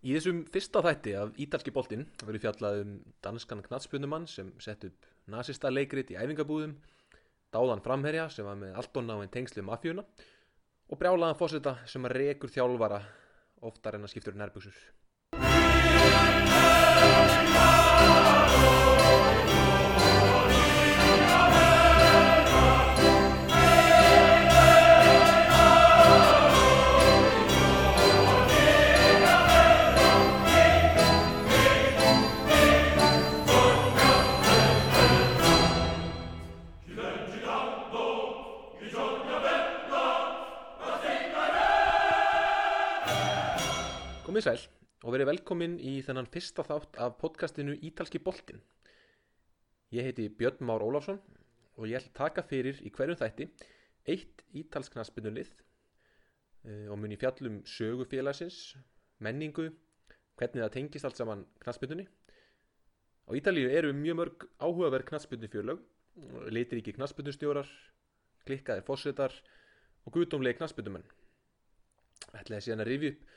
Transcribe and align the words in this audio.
Í 0.00 0.14
þessum 0.16 0.38
fyrsta 0.48 0.80
þætti 0.80 1.12
af 1.20 1.34
Ítalski 1.44 1.72
boltinn 1.76 2.06
verður 2.22 2.40
fjallað 2.46 2.78
um 2.86 2.92
danskan 3.20 3.60
knatspunumann 3.66 4.24
sem 4.32 4.48
sett 4.56 4.86
upp 4.88 5.08
nazista 5.28 5.68
leikrit 5.68 6.14
í 6.14 6.16
æfingabúðum, 6.16 6.72
dáðan 7.52 7.84
framherja 7.84 8.30
sem 8.32 8.48
var 8.48 8.56
með 8.62 8.78
allt 8.80 8.96
og 8.96 9.04
náinn 9.04 9.32
tengslu 9.34 9.66
mafjuna 9.66 10.06
og 10.88 11.02
brjálaðan 11.02 11.36
fósita 11.36 11.76
sem 11.84 12.08
að 12.08 12.16
rekur 12.16 12.54
þjálfara 12.54 13.02
oftar 13.68 14.00
en 14.00 14.08
að 14.08 14.14
skiptur 14.14 14.40
nærbuksur. 14.40 14.80
Komið 44.40 44.56
sæl 44.56 44.70
og 45.04 45.12
verið 45.12 45.28
velkomin 45.28 45.72
í 45.84 45.90
þennan 46.00 46.28
fyrsta 46.32 46.62
þátt 46.64 46.94
af 47.04 47.18
podcastinu 47.20 47.74
Ítalski 47.84 48.16
boltinn. 48.24 48.62
Ég 49.92 50.06
heiti 50.06 50.30
Björn 50.32 50.62
Már 50.64 50.80
Ólafsson 50.80 51.18
og 51.76 51.84
ég 51.84 51.98
ætla 51.98 52.08
að 52.08 52.14
taka 52.16 52.44
fyrir 52.48 52.78
í 52.80 52.88
hverjum 52.88 53.18
þætti 53.20 53.50
eitt 54.08 54.40
ítalsknaspinulið 54.56 55.50
og 56.88 56.96
mun 57.02 57.12
í 57.12 57.18
fjallum 57.20 57.58
sögufélagsins, 57.68 58.78
menningu, 59.20 59.66
hvernig 60.40 60.64
það 60.64 60.72
tengist 60.78 61.08
allt 61.10 61.20
saman 61.20 61.44
knaspinunni. 61.60 62.06
Á 63.28 63.36
Ítalíu 63.36 63.68
eru 63.68 63.92
mjög 63.92 64.20
mörg 64.22 64.46
áhugaverð 64.56 65.10
knaspinufjörlög, 65.10 65.84
litir 66.48 66.80
ekki 66.80 66.96
knaspinustjórar, 66.96 67.68
klikkaðir 68.48 68.88
fósettar 68.88 69.36
og 70.06 70.16
guðdómlega 70.16 70.62
knaspinumenn. 70.62 71.04
Ætlaði 72.40 72.70
síðan 72.70 72.86
að 72.86 72.92
rifja 72.94 73.12
upp 73.18 73.36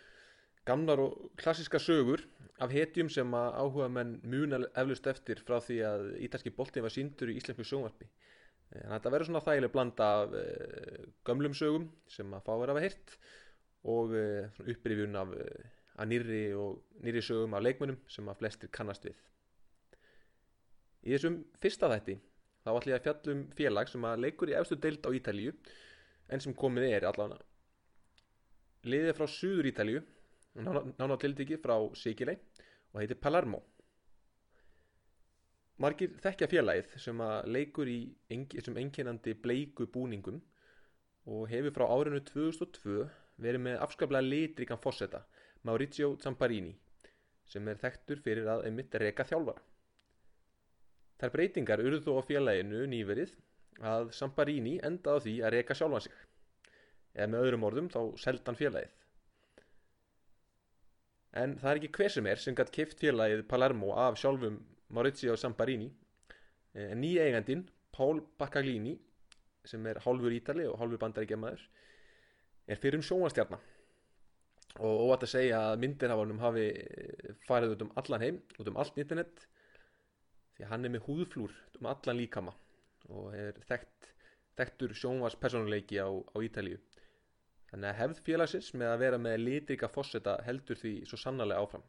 gamlar 0.68 1.02
og 1.04 1.32
klassiska 1.40 1.80
sögur 1.82 2.24
af 2.64 2.72
hetjum 2.72 3.10
sem 3.12 3.34
að 3.36 3.56
áhuga 3.60 3.90
menn 3.92 4.18
muna 4.24 4.62
eflust 4.80 5.08
eftir 5.12 5.42
frá 5.44 5.58
því 5.64 5.80
að 5.88 6.06
ítalski 6.28 6.54
bolti 6.56 6.84
var 6.84 6.94
síndur 6.94 7.32
í 7.34 7.38
íslensku 7.40 7.66
sjónvarpi. 7.68 8.08
Þannig 8.74 8.88
að 8.88 8.94
þetta 8.96 9.14
verður 9.14 9.30
svona 9.30 9.44
þægileg 9.46 9.74
blanda 9.74 10.10
af 10.20 10.36
uh, 10.40 11.06
gömlum 11.28 11.56
sögum 11.58 11.88
sem 12.10 12.34
að 12.34 12.46
fá 12.48 12.54
verið 12.54 12.72
að 12.72 12.78
hafa 12.78 12.86
hirt 12.88 13.16
og 13.94 14.16
uh, 14.18 14.64
upprifjun 14.74 15.20
af, 15.20 15.34
af 16.00 16.10
nýri, 16.10 16.44
og, 16.58 16.80
nýri 17.04 17.22
sögum 17.26 17.54
af 17.54 17.66
leikmönum 17.66 18.00
sem 18.10 18.30
að 18.32 18.40
flestir 18.42 18.72
kannast 18.74 19.06
við. 19.06 19.20
Í 21.04 21.14
þessum 21.14 21.42
fyrsta 21.62 21.92
þætti 21.92 22.18
þá 22.64 22.70
ætlum 22.72 22.94
ég 22.94 23.00
að 23.00 23.08
fjallum 23.10 23.46
félag 23.58 23.92
sem 23.92 24.06
að 24.08 24.22
leikur 24.24 24.54
í 24.54 24.58
efstu 24.58 24.80
deild 24.80 25.04
á 25.04 25.12
Ítalíu 25.12 25.54
en 26.32 26.42
sem 26.42 26.56
komið 26.56 26.88
er 26.96 27.08
allavega. 27.10 27.44
Liðið 28.88 29.18
frá 29.20 29.28
Suður 29.30 29.70
Ítalíu 29.70 30.04
nána 30.56 31.18
tildiki 31.18 31.58
frá 31.58 31.76
Sikilei 31.98 32.38
og 32.94 33.02
heitir 33.02 33.18
Palermo. 33.18 33.62
Margir 35.82 36.14
þekkja 36.22 36.48
félagið 36.52 36.92
sem 37.02 37.22
að 37.26 37.48
leikur 37.56 37.90
í 37.90 38.00
sem 38.62 38.78
enginandi 38.78 39.34
bleiku 39.34 39.88
búningum 39.90 40.40
og 41.26 41.48
hefur 41.50 41.74
frá 41.74 41.88
árinu 41.90 42.22
2002 42.30 43.08
verið 43.42 43.66
með 43.66 43.80
afskaplega 43.82 44.28
litrikan 44.28 44.82
fósetta 44.84 45.24
Maurizio 45.66 46.14
Zamparini 46.22 46.76
sem 47.50 47.68
er 47.68 47.82
þekktur 47.82 48.22
fyrir 48.24 48.48
að 48.54 48.68
einmitt 48.68 48.94
reka 49.02 49.26
þjálfara. 49.28 49.62
Þær 51.20 51.34
breytingar 51.34 51.82
urðu 51.82 52.02
þó 52.06 52.20
á 52.20 52.24
félaginu 52.30 52.86
nýverið 52.94 53.34
að 53.82 54.12
Zamparini 54.14 54.78
endaði 54.86 55.26
því 55.26 55.36
að 55.42 55.54
reka 55.58 55.78
sjálfan 55.78 56.06
sig. 56.06 56.16
Eða 57.14 57.32
með 57.34 57.48
öðrum 57.48 57.66
orðum 57.70 57.90
þá 57.94 58.02
seldan 58.22 58.60
félagið 58.60 58.94
En 61.34 61.56
það 61.58 61.70
er 61.72 61.80
ekki 61.80 61.92
hver 61.98 62.14
sem 62.14 62.28
er 62.30 62.42
sem 62.42 62.56
gætt 62.58 62.72
kift 62.74 63.00
félagið 63.02 63.46
Palermo 63.50 63.94
af 63.98 64.20
sjálfum 64.22 64.60
Maurizio 64.94 65.36
Zamparini. 65.40 65.90
En 66.78 67.02
nýja 67.02 67.26
eigandin, 67.26 67.64
Paul 67.94 68.22
Baccaglini, 68.38 68.94
sem 69.66 69.86
er 69.90 70.02
hálfur 70.06 70.34
ítali 70.34 70.66
og 70.70 70.78
hálfur 70.82 71.02
bandaríkjamaður, 71.02 71.64
er 72.68 72.82
fyrir 72.82 73.00
um 73.00 73.06
sjónastjarnar. 73.06 73.62
Og 74.82 75.04
óvært 75.06 75.26
að 75.28 75.34
segja 75.34 75.60
að 75.70 75.82
myndirhafanum 75.84 76.42
hafi 76.42 76.68
farið 77.48 77.76
út 77.76 77.84
um 77.86 77.92
allan 78.02 78.26
heim, 78.26 78.40
út 78.58 78.70
um 78.70 78.80
allt 78.82 78.98
internet, 79.02 79.46
því 80.58 80.66
að 80.66 80.74
hann 80.74 80.88
er 80.88 80.94
með 80.96 81.06
húðflúr 81.08 81.54
um 81.80 81.90
allan 81.90 82.20
líkama 82.20 82.54
og 83.10 83.34
er 83.38 83.58
þekkt, 83.70 84.10
þekktur 84.58 84.94
sjónvarspersónuleiki 84.98 85.98
á, 86.02 86.10
á 86.10 86.38
Ítalíu. 86.46 86.80
Þannig 87.74 87.90
að 87.90 87.98
hefð 87.98 88.20
félagsins 88.28 88.68
með 88.78 88.92
að 88.94 89.00
vera 89.02 89.18
með 89.18 89.40
litrika 89.42 89.88
fósetta 89.90 90.36
heldur 90.46 90.78
því 90.78 90.92
svo 91.10 91.18
sannarlega 91.18 91.64
áfram. 91.66 91.86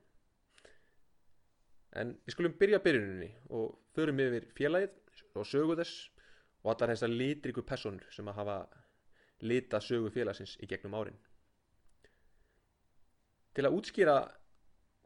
En 2.00 2.14
við 2.24 2.32
skulum 2.32 2.54
byrja 2.62 2.80
byrjuninni 2.86 3.28
og 3.58 3.74
förum 3.92 4.22
yfir 4.24 4.46
félagið 4.56 4.96
og 5.36 5.46
sögu 5.50 5.76
þess 5.82 6.08
og 6.64 6.72
allar 6.72 6.94
þessar 6.94 7.12
litriku 7.12 7.66
personur 7.68 8.08
sem 8.16 8.32
að 8.32 8.40
hafa 8.40 8.56
lita 9.44 9.82
sögu 9.84 10.08
félagsins 10.16 10.56
í 10.64 10.70
gegnum 10.72 10.96
árin. 10.96 11.20
Til 13.54 13.68
að 13.68 13.76
útskýra 13.76 14.18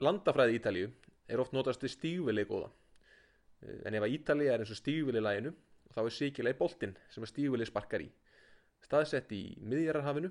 landafræði 0.06 0.60
Ítalíu 0.62 0.94
er 1.26 1.42
oft 1.42 1.58
notast 1.58 1.82
við 1.82 1.96
stígvili 1.98 2.46
góða. 2.46 2.70
En 3.82 3.98
ef 3.98 4.06
að 4.06 4.14
Ítalíu 4.14 4.54
er 4.54 4.62
eins 4.62 4.70
og 4.70 4.78
stígvili 4.78 5.26
læginu 5.26 5.56
þá 5.90 6.04
er 6.06 6.14
síkilega 6.22 6.54
í 6.54 6.62
boltinn 6.62 6.98
sem 7.10 7.26
að 7.26 7.34
stígvili 7.34 7.66
sparkar 7.66 8.06
í. 8.06 8.12
Staðsett 8.86 9.34
í 9.34 9.42
miðjararhafinu 9.58 10.30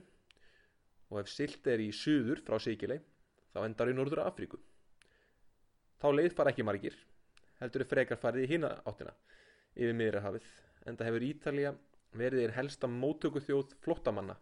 og 1.09 1.22
ef 1.22 1.31
silt 1.31 1.68
er 1.72 1.84
í 1.84 1.91
suður 1.95 2.41
frá 2.45 2.57
Sikilei 2.62 3.00
þá 3.53 3.62
endar 3.63 3.91
í 3.91 3.95
Norður 3.95 4.25
Afríku. 4.25 4.59
Þá 5.97 6.07
leið 6.13 6.35
fara 6.38 6.53
ekki 6.53 6.66
margir, 6.68 6.95
heldur 7.62 7.84
er 7.84 7.90
frekar 7.90 8.19
farið 8.22 8.45
í 8.45 8.51
hina 8.53 8.73
áttina 8.85 9.13
yfir 9.78 9.95
miðrahafið 9.97 10.50
en 10.88 10.97
það 10.97 11.09
hefur 11.09 11.28
Ítalija 11.28 11.73
verið 12.18 12.44
einn 12.45 12.56
helsta 12.57 12.90
móttöku 12.91 13.41
þjóð 13.44 13.73
flóttamanna 13.84 14.38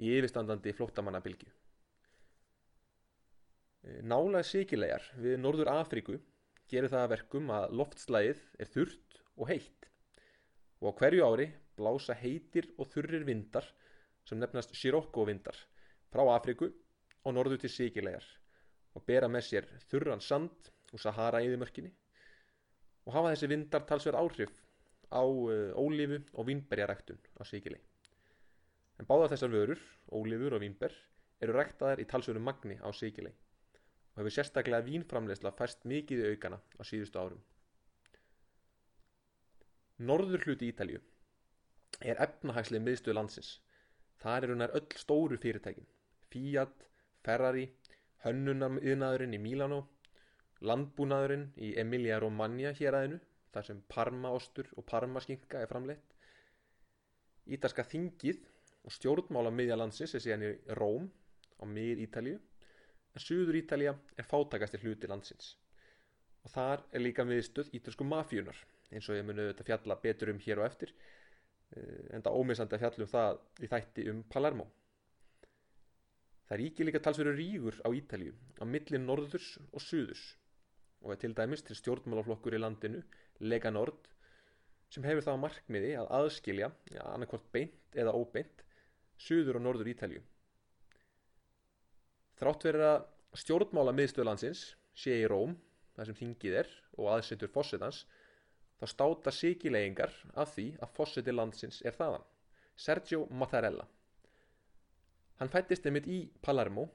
í 0.00 0.10
yfirstandandi 0.16 0.72
flóttamannabilgju. 0.76 1.50
Nálega 4.08 4.42
Sikilegar 4.48 5.04
við 5.20 5.36
Norður 5.42 5.70
Afríku 5.74 6.16
gerir 6.72 6.88
það 6.88 7.02
að 7.04 7.12
verkum 7.12 7.50
að 7.52 7.74
loftslægið 7.80 8.40
er 8.58 8.70
þurrt 8.72 9.20
og 9.36 9.50
heitt 9.50 9.90
og 10.80 10.88
á 10.88 10.96
hverju 11.00 11.26
ári 11.26 11.50
blása 11.76 12.16
heitir 12.16 12.70
og 12.78 12.88
þurrir 12.92 13.26
vindar 13.28 13.66
sem 14.24 14.40
nefnast 14.40 14.72
Sirocco 14.78 15.26
vindar 15.28 15.58
frá 16.14 16.22
Afriku 16.30 16.70
og 17.26 17.34
norðu 17.34 17.58
til 17.64 17.72
Sikilegar 17.74 18.26
og 18.94 19.02
bera 19.08 19.26
með 19.26 19.46
sér 19.48 19.70
þurran 19.90 20.22
sand 20.22 20.70
úr 20.94 21.02
Sahara 21.02 21.40
eðimörkinni 21.42 21.90
og 23.04 23.16
hafa 23.16 23.32
þessi 23.32 23.50
vindar 23.50 23.82
talsverð 23.88 24.20
áhrif 24.20 24.52
á 25.10 25.22
uh, 25.26 25.74
ólífu 25.74 26.20
og 26.32 26.46
vínberjaræktun 26.48 27.18
á 27.38 27.42
Sikilei. 27.46 27.80
En 28.98 29.08
báða 29.10 29.32
þessar 29.34 29.50
vörur, 29.50 29.80
ólífur 30.14 30.54
og 30.56 30.62
vínber, 30.62 30.94
eru 31.42 31.56
ræktaðar 31.58 32.00
í 32.00 32.06
talsverðum 32.08 32.46
magni 32.46 32.78
á 32.78 32.88
Sikilei 32.94 33.34
og 34.14 34.22
hefur 34.22 34.36
sérstaklega 34.36 34.86
vínframleysla 34.86 35.50
fæst 35.58 35.82
mikið 35.90 36.22
í 36.22 36.30
aukana 36.34 36.60
á 36.78 36.82
síðustu 36.86 37.18
árum. 37.18 37.42
Norður 39.98 40.46
hluti 40.46 40.70
Ítalju 40.70 41.00
er 42.02 42.22
efnahagslega 42.22 42.86
miðstöð 42.86 43.18
landsins. 43.18 43.50
Það 44.22 44.46
eru 44.46 44.56
nær 44.58 44.74
öll 44.78 44.86
stóru 44.98 45.38
fyrirtækin. 45.42 45.86
Fiat, 46.34 46.88
Ferrari, 47.22 47.68
hönnunarmiðnaðurinn 48.24 49.36
í 49.36 49.38
Mílanó, 49.38 49.84
landbúnaðurinn 50.66 51.44
í 51.62 51.74
Emilia 51.78 52.18
Romagna 52.22 52.72
héræðinu, 52.74 53.20
þar 53.54 53.68
sem 53.68 53.82
parmaostur 53.94 54.70
og 54.74 54.86
parmaskinka 54.90 55.60
er 55.62 55.70
framleitt. 55.70 56.16
Ítalska 57.54 57.84
þingið 57.86 58.40
og 58.84 58.94
stjórnmála 58.96 59.52
miðja 59.54 59.78
landsins 59.78 60.16
er 60.16 60.24
síðan 60.24 60.46
í 60.48 60.52
Róm 60.80 61.06
á 61.62 61.64
mið 61.70 62.02
Ítalju, 62.08 62.40
en 63.14 63.22
Suður 63.22 63.60
Ítalja 63.60 63.94
er 64.18 64.26
fátakast 64.26 64.74
í 64.74 64.82
hluti 64.82 65.10
landsins. 65.10 65.54
Og 66.44 66.50
þar 66.52 66.82
er 66.90 67.04
líka 67.04 67.24
miðstöð 67.28 67.70
ítalsku 67.78 68.04
mafíunar, 68.08 68.56
eins 68.90 69.06
og 69.08 69.20
ég 69.20 69.28
muni 69.28 69.44
auðvitað 69.44 69.70
fjalla 69.70 70.00
betur 70.02 70.32
um 70.34 70.42
hér 70.42 70.60
og 70.60 70.66
eftir, 70.66 70.90
en 72.10 72.24
það 72.24 72.40
ómisandi 72.40 72.76
að 72.76 72.82
fjallum 72.84 73.12
það 73.14 73.38
í 73.62 73.70
þætti 73.70 74.08
um 74.10 74.24
Palermo. 74.34 74.66
Það 76.48 76.60
ríkir 76.60 76.88
líka 76.88 77.00
talsverður 77.04 77.38
rígur 77.40 77.76
á 77.80 77.88
Ítalju 77.96 78.34
á 78.60 78.64
milli 78.68 79.00
norðurs 79.00 79.54
og 79.72 79.80
suðurs 79.80 80.24
og 81.04 81.12
er 81.12 81.20
til 81.20 81.34
dæmis 81.36 81.64
til 81.64 81.76
stjórnmálaflokkur 81.76 82.56
í 82.56 82.60
landinu, 82.60 83.02
Lega 83.44 83.70
Nord, 83.72 84.06
sem 84.88 85.04
hefur 85.04 85.24
það 85.26 85.36
á 85.36 85.42
markmiði 85.42 85.90
að 86.00 86.12
aðskilja, 86.18 86.70
ja, 86.94 87.02
annarkvort 87.12 87.50
beint 87.52 87.98
eða 87.98 88.14
óbeint, 88.16 88.62
suður 89.20 89.58
og 89.60 89.64
norður 89.66 89.90
Ítalju. 89.92 90.22
Þrátt 92.40 92.66
verið 92.68 92.86
að 92.88 93.40
stjórnmála 93.42 93.94
miðstöð 93.96 94.28
landsins 94.30 94.64
sé 94.96 95.18
í 95.20 95.28
Róm, 95.30 95.58
þar 95.94 96.08
sem 96.08 96.18
þingið 96.22 96.58
er 96.62 96.70
og 96.96 97.10
aðsetur 97.14 97.52
fósitans, 97.52 98.04
þá 98.80 98.86
státa 98.90 99.34
síkilegingar 99.34 100.14
af 100.40 100.54
því 100.56 100.70
að 100.82 100.94
fósiti 100.96 101.34
landsins 101.34 101.82
er 101.84 101.94
þaðan, 101.98 102.24
Sergio 102.76 103.26
Mattarella. 103.30 103.86
Hann 105.40 105.50
fættist 105.50 105.86
einmitt 105.86 106.06
í 106.06 106.20
Palermo 106.42 106.86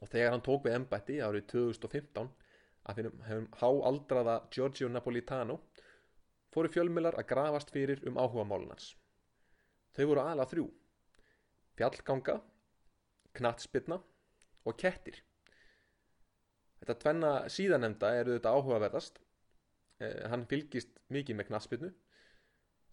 og 0.00 0.08
þegar 0.10 0.34
hann 0.34 0.42
tók 0.44 0.64
við 0.66 0.76
embætti 0.80 1.20
árið 1.22 1.46
2015 1.52 2.30
að 2.90 2.98
finnum 2.98 3.48
háaldraða 3.60 4.36
Giorgio 4.50 4.88
Napolitano 4.90 5.60
fóru 6.50 6.70
fjölmilar 6.74 7.18
að 7.20 7.28
grafast 7.30 7.70
fyrir 7.70 8.02
um 8.08 8.18
áhuga 8.18 8.46
málunans. 8.50 8.94
Þau 9.94 10.06
voru 10.10 10.24
ala 10.24 10.46
þrjú, 10.50 10.66
fjallganga, 11.78 12.36
knatsbytna 13.38 14.00
og 14.66 14.78
kettir. 14.80 15.20
Þetta 16.80 16.96
tvenna 17.04 17.32
síðanemda 17.52 18.14
eru 18.18 18.38
þetta 18.38 18.54
áhugaverðast. 18.56 19.20
Eh, 20.00 20.26
hann 20.32 20.46
fylgist 20.50 20.98
mikið 21.12 21.38
með 21.38 21.50
knatsbytnu 21.50 21.90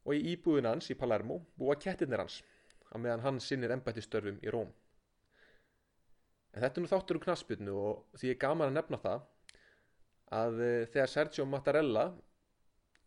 og 0.08 0.16
í 0.16 0.34
íbúðin 0.34 0.68
hans 0.70 0.92
í 0.92 0.98
Palermo 1.00 1.40
búa 1.58 1.78
kettirnir 1.80 2.22
hans 2.22 2.42
á 2.92 2.96
meðan 2.98 3.24
hann 3.26 3.40
sinnir 3.44 3.74
embættistörfum 3.76 4.40
í 4.44 4.54
Róm. 4.54 4.70
En 6.54 6.64
þetta 6.64 6.80
er 6.80 6.86
nú 6.86 6.92
þáttur 6.92 7.20
um 7.20 7.26
knatsbytnu 7.26 7.76
og 7.78 8.20
því 8.20 8.32
er 8.34 8.40
gaman 8.42 8.72
að 8.72 8.78
nefna 8.80 9.02
það 9.04 9.26
að 10.38 10.62
eh, 10.68 10.88
þegar 10.94 11.12
Sergio 11.14 11.46
Mattarella 11.46 12.06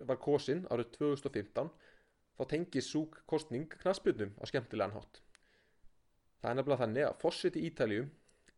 var 0.08 0.20
kosinn 0.22 0.62
árið 0.70 0.92
2015 0.98 1.72
þá 2.38 2.44
tengis 2.52 2.88
súk 2.88 3.18
kostning 3.28 3.68
knatsbytnum 3.82 4.36
á 4.40 4.44
skemmtilegan 4.48 4.96
hátt. 4.96 5.22
Það 6.40 6.50
er 6.50 6.60
nefnilega 6.60 6.84
þannig 6.84 7.08
að 7.08 7.18
fósitt 7.20 7.58
í 7.60 7.66
Ítalju 7.68 8.06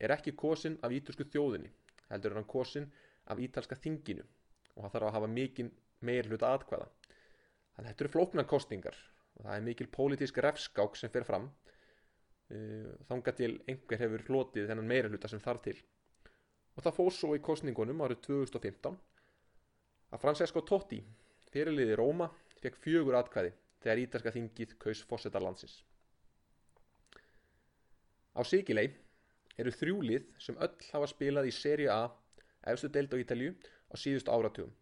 er 0.02 0.14
ekki 0.14 0.34
kosin 0.38 0.78
af 0.82 0.94
ítalsku 0.94 1.26
þjóðinni 1.30 1.70
heldur 2.10 2.34
er 2.34 2.40
hann 2.40 2.50
kosin 2.50 2.88
af 3.30 3.40
ítalska 3.40 3.78
þinginu 3.78 4.24
og 4.24 4.84
það 4.84 4.94
þarf 4.94 5.08
að 5.08 5.16
hafa 5.16 5.30
mikinn 5.36 5.70
meir 6.06 6.28
hlut 6.28 6.44
aðkvæða 6.46 6.88
þannig 7.06 7.86
að 7.86 7.90
þetta 7.90 8.04
eru 8.04 8.12
flóknar 8.16 8.48
kostingar 8.50 8.98
og 8.98 9.21
það 9.40 9.54
er 9.56 9.64
mikil 9.66 9.88
pólitísk 9.96 10.40
refskák 10.44 10.98
sem 10.98 11.12
fer 11.14 11.26
fram. 11.28 11.48
Uh, 12.52 12.92
þanga 13.08 13.34
til 13.38 13.52
einhver 13.70 14.02
hefur 14.02 14.26
flotið 14.26 14.68
þennan 14.68 14.90
meira 14.90 15.12
hluta 15.12 15.30
sem 15.30 15.40
þarf 15.40 15.64
til. 15.68 15.78
Og 16.76 16.84
það 16.84 16.98
fór 16.98 17.14
svo 17.16 17.32
í 17.36 17.44
kostningunum 17.44 18.04
árið 18.04 18.24
2015 18.28 18.98
að 20.12 20.20
Francesco 20.20 20.64
Totti 20.68 21.00
fyrirliði 21.52 21.96
Róma 22.00 22.28
fekk 22.60 22.76
fjögur 22.84 23.16
atkvæði 23.20 23.54
þegar 23.84 24.04
ítalska 24.04 24.34
þingið 24.36 24.76
kaus 24.80 25.00
fósettarlandsins 25.08 25.80
á 28.32 28.40
Sigilei 28.48 28.88
eru 29.60 29.72
þrjúlið 29.74 30.28
sem 30.40 30.58
öll 30.64 30.88
hafa 30.92 31.08
spilað 31.10 31.48
í 31.50 31.54
Serie 31.54 31.92
A 31.92 32.08
efstu 32.72 32.88
deild 32.92 33.12
á 33.12 33.20
Ítalju 33.20 33.52
á 33.92 33.94
síðust 33.98 34.30
áratugum. 34.32 34.72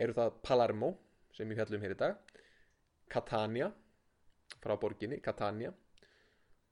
Eru 0.00 0.14
það 0.16 0.38
Palermo, 0.42 0.90
sem 1.36 1.48
við 1.48 1.60
fjallum 1.60 1.84
hér 1.84 1.94
í 1.94 1.98
dag, 2.00 2.31
Catania, 3.12 3.68
frá 4.62 4.76
borginni, 4.80 5.20
Catania, 5.20 5.72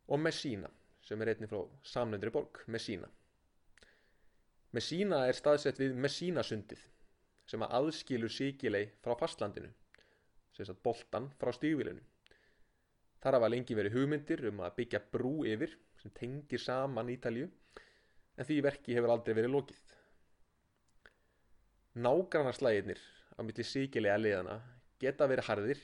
og 0.08 0.20
Messina, 0.20 0.70
sem 1.04 1.20
er 1.20 1.34
einnig 1.34 1.50
frá 1.50 1.60
samnöndri 1.84 2.32
borg, 2.32 2.62
Messina. 2.72 3.08
Messina 4.72 5.24
er 5.26 5.36
staðsett 5.36 5.80
við 5.82 5.96
Messinasundið, 5.98 6.80
sem 7.50 7.62
að 7.66 7.76
aðskilur 7.80 8.32
síkilei 8.32 8.84
frá 9.04 9.16
fastlandinu, 9.18 9.70
sem 10.54 10.66
sagt 10.68 10.82
boltan 10.86 11.28
frá 11.40 11.52
stígvilinu. 11.56 12.02
Þar 13.20 13.36
hafa 13.36 13.50
lengi 13.52 13.76
verið 13.76 13.96
hugmyndir 13.98 14.46
um 14.48 14.62
að 14.64 14.76
byggja 14.78 15.00
brú 15.12 15.32
yfir 15.44 15.74
sem 16.00 16.12
tengir 16.16 16.62
saman 16.62 17.10
Ítalju 17.12 17.50
en 18.40 18.46
því 18.48 18.60
verki 18.64 18.96
hefur 18.96 19.12
aldrei 19.12 19.34
verið 19.36 19.52
lokið. 19.52 19.80
Nágrannarslæginir 22.00 23.02
á 23.36 23.40
milli 23.44 23.66
síkilega 23.66 24.16
liðana 24.16 24.56
geta 25.02 25.28
verið 25.28 25.50
harðir 25.50 25.82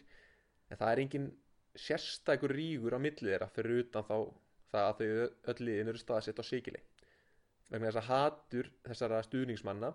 en 0.71 0.81
það 0.81 0.93
er 0.93 1.03
engin 1.05 1.31
sérstakur 1.77 2.55
ríkur 2.57 2.97
á 2.97 2.99
millið 2.99 3.33
þeirra 3.33 3.49
fyrir 3.53 3.83
utan 3.85 4.07
þá 4.09 4.17
það 4.73 4.87
að 4.87 5.01
þau 5.01 5.51
öll 5.53 5.67
liðin 5.69 5.93
eru 5.93 6.01
staðsett 6.01 6.41
á 6.43 6.45
síkileg. 6.47 6.85
Vegna 7.71 7.91
þess 7.91 8.01
að 8.03 8.11
hatur 8.11 8.71
þessara 8.87 9.23
stuðningsmanna 9.27 9.93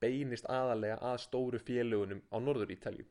beinist 0.00 0.48
aðalega 0.48 0.98
að 1.10 1.18
stóru 1.24 1.60
félugunum 1.60 2.22
á 2.32 2.36
norður 2.40 2.72
Ítalju. 2.74 3.06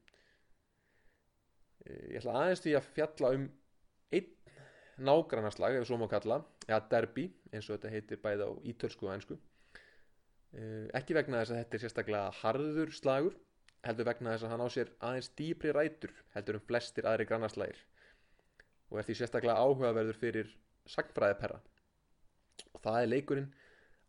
Ég 1.90 2.20
ætla 2.20 2.36
aðeins 2.42 2.64
því 2.64 2.76
að 2.78 2.90
fjalla 2.96 3.34
um 3.38 3.46
einn 4.14 4.32
nágrannarslag, 5.00 5.78
ef 5.80 5.88
svo 5.88 6.00
má 6.02 6.10
kalla, 6.12 6.42
eða 6.68 6.82
derby, 6.92 7.30
eins 7.54 7.70
og 7.70 7.78
þetta 7.78 7.94
heitir 7.94 8.22
bæði 8.24 8.50
á 8.50 8.52
ítölsku 8.68 9.08
og 9.08 9.14
einsku. 9.14 9.38
Eh, 10.50 10.90
ekki 10.98 11.16
vegna 11.16 11.44
þess 11.44 11.54
að 11.54 11.62
þetta 11.62 11.78
er 11.78 11.84
sérstaklega 11.84 12.34
harður 12.42 12.92
slagur, 12.98 13.38
heldur 13.88 14.08
vegna 14.10 14.34
þess 14.34 14.48
að 14.48 14.54
hann 14.54 14.66
á 14.66 14.70
sér 14.74 14.92
aðeins 15.08 15.32
dýpri 15.40 15.74
rætur 15.76 16.14
heldur 16.36 16.60
um 16.60 16.66
flestir 16.68 17.08
aðri 17.08 17.28
grannarslagir 17.30 17.80
og 18.90 19.00
er 19.00 19.08
því 19.08 19.16
sérstaklega 19.20 19.62
áhugaverður 19.62 20.18
fyrir 20.18 20.54
sagnfræðiperra. 20.90 21.60
Og 22.74 22.82
það 22.82 23.02
er 23.02 23.12
leikurinn 23.12 23.52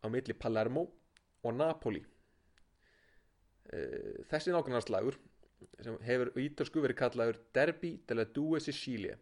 á 0.01 0.05
milli 0.09 0.33
Palermo 0.33 0.87
og 1.45 1.53
Napoli. 1.53 2.01
Eh, 3.71 4.23
þessi 4.31 4.53
nágrannarslagur 4.53 5.19
sem 5.85 5.97
hefur 6.07 6.31
ítölsku 6.41 6.81
verið 6.81 6.97
kallaður 7.03 7.39
Derby 7.53 7.93
della 8.09 8.25
Due 8.25 8.59
Sicilie 8.63 9.19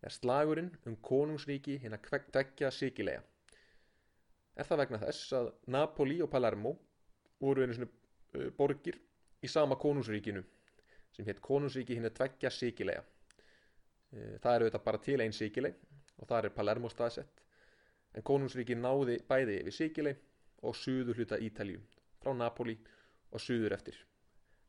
er 0.00 0.14
slagurinn 0.14 0.72
um 0.88 0.96
konungsríki 1.04 1.76
hinn 1.82 1.96
að 1.96 2.08
tveggja 2.32 2.72
síkilega. 2.72 3.20
Er 4.56 4.66
það 4.66 4.82
vegna 4.82 5.02
þess 5.04 5.34
að 5.36 5.52
Napoli 5.72 6.18
og 6.24 6.30
Palermo 6.32 6.74
voru 7.40 7.64
einu 7.64 7.76
svona 7.76 7.90
uh, 7.90 8.48
borgir 8.56 8.96
í 9.42 9.48
sama 9.48 9.78
konungsríkinu 9.80 10.42
sem 11.16 11.26
hétt 11.26 11.40
konungsríki 11.44 11.96
hinn 11.96 12.08
að 12.08 12.16
tveggja 12.18 12.50
síkilega. 12.54 13.02
Það 14.10 14.54
eru 14.54 14.68
þetta 14.68 14.82
bara 14.84 15.02
til 15.06 15.20
einn 15.22 15.34
síkileg 15.36 15.76
og 16.18 16.28
það 16.28 16.44
er 16.44 16.56
Palermo 16.56 16.90
staðsett 16.90 17.42
en 18.14 18.26
konungsríki 18.26 18.76
náði 18.76 19.20
bæði 19.28 19.60
yfir 19.60 19.76
síkileg 19.76 20.22
og 20.66 20.76
suður 20.76 21.20
hluta 21.20 21.38
Ítalju 21.40 21.80
frá 22.20 22.34
Napoli 22.36 22.76
og 23.30 23.40
suður 23.40 23.76
eftir 23.78 23.98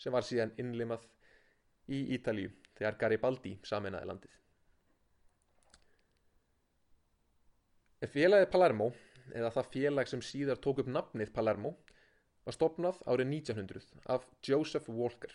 sem 0.01 0.13
var 0.13 0.25
síðan 0.25 0.53
innlimað 0.61 1.07
í 1.91 2.03
Ítalju 2.15 2.51
þegar 2.77 2.97
Garibaldi 3.01 3.57
saminnaði 3.67 4.09
landið. 4.09 4.37
Félagið 8.11 8.47
Palermo, 8.49 8.87
eða 9.37 9.51
það 9.53 9.67
félag 9.75 10.09
sem 10.09 10.21
síðar 10.25 10.57
tók 10.57 10.81
upp 10.81 10.87
nafnið 10.89 11.29
Palermo, 11.35 11.75
var 12.45 12.55
stopnað 12.55 12.99
árið 13.05 13.31
1900 13.37 14.05
af 14.13 14.27
Joseph 14.47 14.89
Walker. 14.89 15.33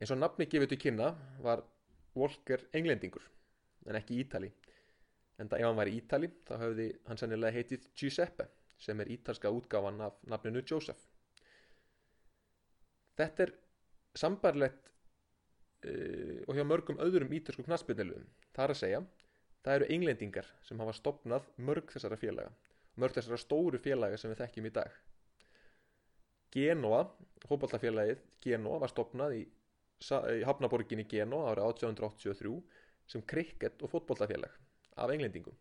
Eins 0.00 0.12
og 0.12 0.20
nafni 0.20 0.48
gefið 0.50 0.72
til 0.72 0.80
kynna 0.84 1.10
var 1.44 1.64
Walker 2.16 2.64
englendingur, 2.76 3.24
en 3.86 3.98
ekki 3.98 4.20
Ítali. 4.22 4.50
En 5.38 5.50
ef 5.50 5.60
hann 5.60 5.76
var 5.76 5.88
í 5.90 5.98
Ítali, 6.00 6.30
þá 6.48 6.54
höfði 6.62 6.88
hann 7.08 7.20
sennilega 7.20 7.56
heitið 7.56 7.90
Giuseppe, 7.96 8.48
sem 8.80 9.00
er 9.00 9.12
ítalska 9.12 9.52
útgáfan 9.52 10.00
af 10.04 10.16
nafninu 10.28 10.64
Joseph. 10.64 11.00
Þetta 13.16 13.46
er 13.46 13.52
sambarlegt 14.16 14.90
uh, 15.88 16.42
og 16.48 16.56
hjá 16.56 16.64
mörgum 16.68 17.00
öðrum 17.00 17.32
ítalsku 17.36 17.64
knaspinnilegum. 17.64 18.26
Það 18.56 18.64
er 18.64 18.74
að 18.74 18.80
segja 18.82 19.04
það 19.66 19.80
eru 19.80 19.86
englendingar 19.96 20.48
sem 20.62 20.78
hafa 20.78 20.94
stopnað 20.94 21.46
mörg 21.68 21.90
þessara 21.90 22.18
félaga 22.20 22.52
mörg 23.02 23.16
þessara 23.16 23.38
stóru 23.42 23.80
félaga 23.82 24.18
sem 24.20 24.30
við 24.30 24.44
þekkjum 24.44 24.68
í 24.68 24.74
dag 24.76 24.98
Genoa 26.54 27.02
hópallafélagið 27.50 28.22
Genoa 28.42 28.80
var 28.82 28.92
stopnað 28.92 29.36
í, 29.38 29.42
í 29.46 30.42
Hafnaborginni 30.46 31.06
Genoa 31.10 31.52
árið 31.52 31.70
1883 31.72 32.56
sem 33.06 33.22
krikett 33.22 33.82
og 33.82 33.92
fótbollafélag 33.92 34.54
af 34.96 35.12
englendingum. 35.12 35.54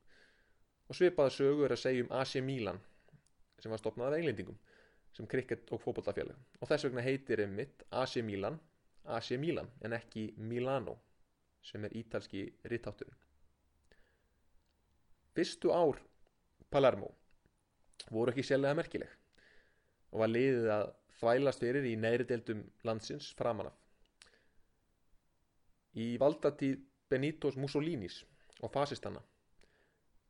Og 0.89 0.97
svipaða 0.97 1.33
sögu 1.33 1.65
er 1.65 1.73
að 1.75 1.81
segja 1.81 2.05
um 2.05 2.13
AC 2.19 2.37
Milan 2.45 2.79
sem 3.61 3.73
var 3.73 3.81
stopnað 3.81 4.13
af 4.13 4.19
englendingum 4.19 4.57
sem 5.15 5.27
krikett 5.31 5.71
og 5.71 5.81
fótbollafélag 5.83 6.61
og 6.61 6.69
þess 6.69 6.87
vegna 6.87 7.03
heitir 7.05 7.43
einmitt 7.45 7.85
AC 8.01 8.17
Milan 8.25 8.59
AC 9.17 9.31
Milan 9.39 9.69
en 9.85 9.95
ekki 9.97 10.27
Milano 10.37 10.97
sem 11.65 11.85
er 11.87 11.95
ítalski 11.97 12.45
rittátturinn 12.71 13.21
Fyrstu 15.35 15.71
ár 15.75 16.01
Palermo 16.71 17.11
voru 18.11 18.33
ekki 18.33 18.45
sérlega 18.45 18.77
merkileg 18.77 19.13
og 20.15 20.21
var 20.23 20.31
liðið 20.31 20.69
að 20.71 20.89
þvælast 21.19 21.63
fyrir 21.63 21.85
í 21.89 21.95
neðri 21.99 22.25
deildum 22.29 22.61
landsins 22.87 23.33
framanaf. 23.35 23.75
Í 25.99 26.15
valdatíð 26.19 26.79
Benitos 27.11 27.57
Mussolinis 27.59 28.21
og 28.63 28.71
fasistanna 28.71 29.21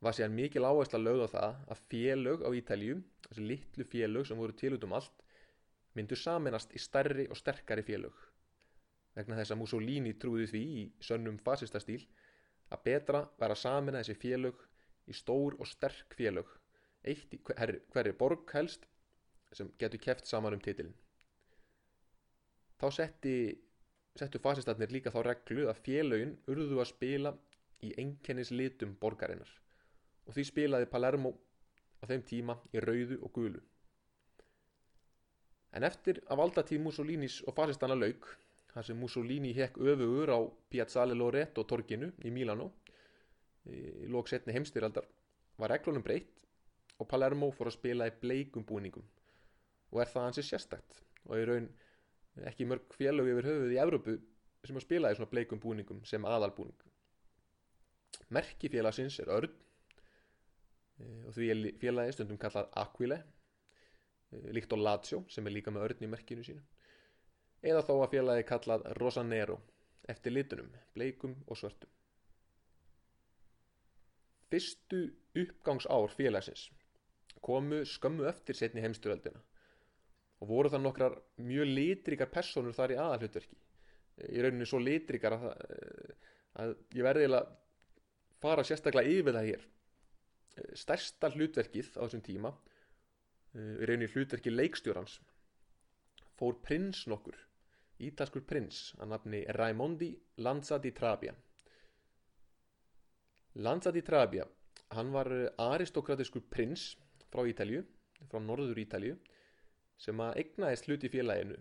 var 0.01 0.17
sér 0.17 0.33
mikil 0.33 0.65
áhersla 0.65 0.99
lögð 0.99 1.27
á 1.29 1.33
það 1.35 1.59
að 1.73 1.83
félög 1.91 2.41
á 2.45 2.49
Ítalju, 2.57 2.97
þessi 3.27 3.45
litlu 3.51 3.85
félög 3.89 4.27
sem 4.27 4.41
voru 4.41 4.57
til 4.57 4.73
út 4.75 4.85
um 4.85 4.95
allt, 4.97 5.23
myndu 5.93 6.17
saminast 6.17 6.73
í 6.75 6.81
stærri 6.81 7.27
og 7.29 7.37
sterkari 7.39 7.85
félög. 7.85 8.17
Vegna 9.15 9.37
þess 9.39 9.53
að 9.53 9.61
Mussolini 9.61 10.15
trúði 10.19 10.49
því 10.51 10.63
í 10.81 10.83
sönnum 11.07 11.37
fasistastýl 11.45 12.01
að 12.73 12.83
betra 12.89 13.23
var 13.39 13.53
að 13.53 13.61
samina 13.61 14.01
þessi 14.01 14.17
félög 14.25 14.65
í 15.07 15.13
stór 15.13 15.55
og 15.61 15.69
sterk 15.69 16.17
félög 16.17 16.49
eitt 17.05 17.33
í 17.37 17.39
hver, 17.45 17.77
hverri 17.93 18.13
borg 18.17 18.49
helst 18.57 18.89
sem 19.55 19.71
getur 19.79 20.01
keft 20.07 20.27
saman 20.27 20.57
um 20.57 20.62
titilin 20.62 20.93
þá 22.79 22.88
setti 22.91 23.35
settu 24.19 24.39
fasistarnir 24.39 24.93
líka 24.95 25.12
þá 25.12 25.19
reglu 25.27 25.67
að 25.69 25.81
félögin 25.83 26.35
urðu 26.51 26.79
að 26.79 26.91
spila 26.91 27.33
í 27.83 27.91
einkennislitum 28.00 28.95
borgarinnar. 29.01 29.50
Og 30.25 30.35
því 30.35 30.45
spilaði 30.50 30.89
Palermo 30.91 31.33
á 32.00 32.03
þeim 32.07 32.24
tíma 32.29 32.55
í 32.74 32.83
rauðu 32.83 33.19
og 33.21 33.33
gulu. 33.35 33.62
En 35.75 35.83
eftir 35.83 36.21
að 36.31 36.39
valdatíð 36.39 36.83
Mussolinis 36.85 37.41
og 37.43 37.55
fasistana 37.57 37.97
lauk 38.00 38.29
þar 38.71 38.88
sem 38.88 39.00
Mussolini 39.00 39.51
hekk 39.55 39.81
öfugur 39.83 40.31
á 40.31 40.39
Piazzale 40.71 41.15
Loreto 41.15 41.65
torginu 41.67 42.13
í 42.24 42.31
Milano 42.31 42.71
í 43.67 44.07
lók 44.12 44.29
setni 44.31 44.55
heimstyraldar 44.55 45.07
var 45.59 45.74
reglunum 45.74 46.03
breytt 46.05 46.31
og 47.00 47.09
Palermo 47.12 47.51
fór 47.51 47.71
að 47.71 47.77
spila 47.79 48.07
í 48.07 48.15
bleikum 48.21 48.63
búningum 48.67 49.03
og 49.95 50.01
er 50.03 50.11
það 50.11 50.27
hansi 50.27 50.43
sérstakt. 50.43 50.97
Og 51.29 51.39
í 51.39 51.45
raun 51.47 51.69
ekki 52.49 52.67
mörg 52.67 52.95
félög 52.99 53.29
yfir 53.31 53.47
höfuð 53.47 53.75
í 53.75 53.79
Evrópu 53.79 54.17
sem 54.65 54.75
að 54.75 54.83
spila 54.83 55.11
í 55.13 55.15
svona 55.15 55.31
bleikum 55.31 55.61
búningum 55.63 56.01
sem 56.09 56.27
aðalbúning. 56.27 56.75
Merki 58.35 58.69
félagsins 58.71 59.21
er 59.23 59.31
örn 59.31 59.55
og 61.27 61.31
því 61.35 61.49
er 61.51 61.63
félagi 61.79 62.15
stundum 62.15 62.39
kallað 62.41 62.69
Aquile 62.83 63.21
líkt 64.55 64.75
á 64.75 64.77
Lazio 64.79 65.23
sem 65.31 65.47
er 65.47 65.55
líka 65.55 65.71
með 65.71 65.87
örn 65.87 66.07
í 66.07 66.11
merkinu 66.11 66.43
sínu. 66.43 66.63
Eða 67.63 67.85
þó 67.87 67.93
að 68.01 68.11
félagi 68.17 68.47
kallað 68.49 68.87
Rosanero 68.99 69.59
eftir 70.11 70.35
litunum, 70.35 70.69
bleikum 70.93 71.33
og 71.47 71.57
svörtum. 71.57 71.89
Fyrstu 74.51 75.05
uppgangsár 75.39 76.11
félagsins 76.13 76.67
komu 77.45 77.83
skömmu 77.85 78.25
eftir 78.29 78.57
setni 78.57 78.81
heimsturöldina 78.81 79.41
og 80.45 80.51
voru 80.51 80.69
það 80.69 80.83
nokkrar 80.85 81.15
mjög 81.41 81.71
litrikar 81.73 82.29
personur 82.29 82.75
þar 82.77 82.93
í 82.93 82.99
aðalhutverki 83.01 83.57
í 84.29 84.43
rauninu 84.43 84.67
svo 84.69 84.79
litrikar 84.79 85.35
að, 85.35 85.47
að 86.61 86.75
ég 86.95 87.07
verði 87.07 87.29
að 87.33 87.49
fara 88.43 88.63
sérstaklega 88.67 89.09
yfir 89.09 89.35
það 89.35 89.49
hér. 89.49 89.63
Stærsta 90.77 91.31
hlutverkið 91.33 91.89
á 91.97 92.05
þessum 92.05 92.23
tíma 92.23 92.53
í 93.55 93.89
rauninu 93.89 94.11
hlutverki 94.13 94.53
leikstjórans 94.53 95.17
fór 96.39 96.59
prins 96.63 97.05
nokkur 97.11 97.37
ítalskur 98.03 98.43
prins 98.47 98.89
að 98.99 99.11
nafni 99.13 99.41
Raimondi 99.55 100.11
Lanza 100.43 100.79
di 100.83 100.91
Trabia 100.91 101.31
Lanza 103.63 103.91
di 103.95 104.03
Trabia 104.03 104.43
hann 104.95 105.13
var 105.15 105.31
aristokratiskur 105.63 106.43
prins 106.51 106.89
frá 107.31 107.45
Ítalju 107.47 107.85
frá 108.27 108.41
norður 108.43 108.83
Ítalju 108.83 109.15
sem 110.01 110.21
að 110.21 110.39
egnaðist 110.41 110.87
hluti 110.89 111.11
félaginu 111.11 111.57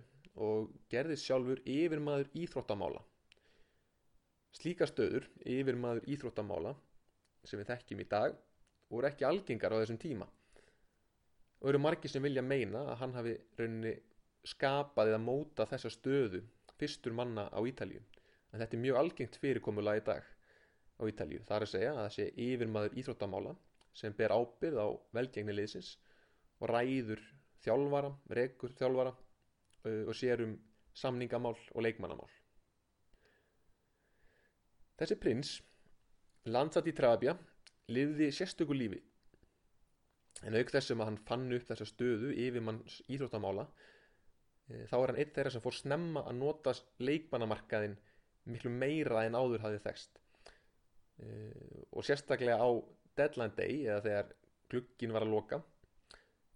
og 0.46 0.72
gerðist 0.90 1.28
sjálfur 1.28 1.60
yfirmaður 1.68 2.30
íþróttamála. 2.34 3.02
Slíka 4.54 4.86
stöður, 4.86 5.26
yfirmaður 5.46 6.08
íþróttamála, 6.14 6.74
sem 7.44 7.60
við 7.60 7.70
þekkjum 7.70 8.02
í 8.02 8.08
dag, 8.10 8.34
voru 8.90 9.08
ekki 9.10 9.26
algengar 9.28 9.74
á 9.74 9.80
þessum 9.82 10.00
tíma. 10.02 10.26
Og 11.62 11.70
eru 11.70 11.80
margir 11.82 12.10
sem 12.10 12.22
vilja 12.22 12.42
meina 12.42 12.82
að 12.92 12.98
hann 13.02 13.16
hafi 13.16 13.34
rauninni 13.58 13.94
skapað 14.44 15.12
eða 15.12 15.22
móta 15.22 15.66
þessa 15.68 15.90
stöðu 15.92 16.42
fyrstur 16.78 17.14
manna 17.16 17.46
á 17.48 17.58
Ítalju. 17.64 18.02
En 18.52 18.60
þetta 18.60 18.76
er 18.76 18.82
mjög 18.84 18.98
algengt 19.00 19.38
fyrirkomulega 19.42 20.02
í 20.02 20.04
dag 20.08 20.26
á 21.00 21.02
Ítalju. 21.10 21.40
Það 21.46 21.56
er 21.56 21.66
að 21.66 21.72
segja 21.72 21.92
að 21.94 22.00
það 22.02 22.12
sé 22.16 22.26
yfirmaður 22.48 22.98
íþróttamála 23.00 23.54
sem 23.94 24.14
ber 24.18 24.34
ábyrð 24.34 24.82
á 24.82 24.88
velgengni 25.16 25.54
liðsins 25.54 25.94
og 26.60 26.70
ræður 26.70 27.22
þjálfara, 27.64 28.12
rekur 28.38 28.74
þjálfara 28.78 29.14
uh, 29.14 30.02
og 30.04 30.14
sér 30.16 30.44
um 30.46 30.54
samningamál 30.94 31.56
og 31.56 31.82
leikmannamál. 31.82 32.30
Þessi 35.00 35.18
prins, 35.18 35.56
Lanzat 36.46 36.86
í 36.86 36.92
Trabja, 36.94 37.34
lifði 37.90 38.30
sérstöku 38.32 38.76
lífi 38.76 39.00
en 40.44 40.56
auk 40.58 40.70
þessum 40.72 41.02
að 41.02 41.10
hann 41.10 41.20
fann 41.28 41.52
upp 41.56 41.66
þessa 41.68 41.86
stöðu 41.88 42.32
yfir 42.36 42.64
manns 42.64 42.98
íþróttamála 43.12 43.66
uh, 43.66 44.84
þá 44.90 44.96
er 44.98 45.12
hann 45.12 45.20
einn 45.22 45.34
þeirra 45.36 45.54
sem 45.54 45.64
fór 45.64 45.76
snemma 45.78 46.24
að 46.28 46.40
nota 46.40 46.74
leikmannamarkaðin 47.04 47.96
miklu 48.50 48.72
meira 48.72 49.24
en 49.24 49.38
áður 49.38 49.64
hafið 49.64 49.84
þekst 49.86 50.20
uh, 51.24 51.84
og 51.92 52.06
sérstaklega 52.06 52.58
á 52.60 52.68
deadline 53.18 53.56
day 53.56 53.84
eða 53.86 54.02
þegar 54.08 54.34
glukkin 54.72 55.14
var 55.14 55.26
að 55.26 55.34
loka 55.36 55.60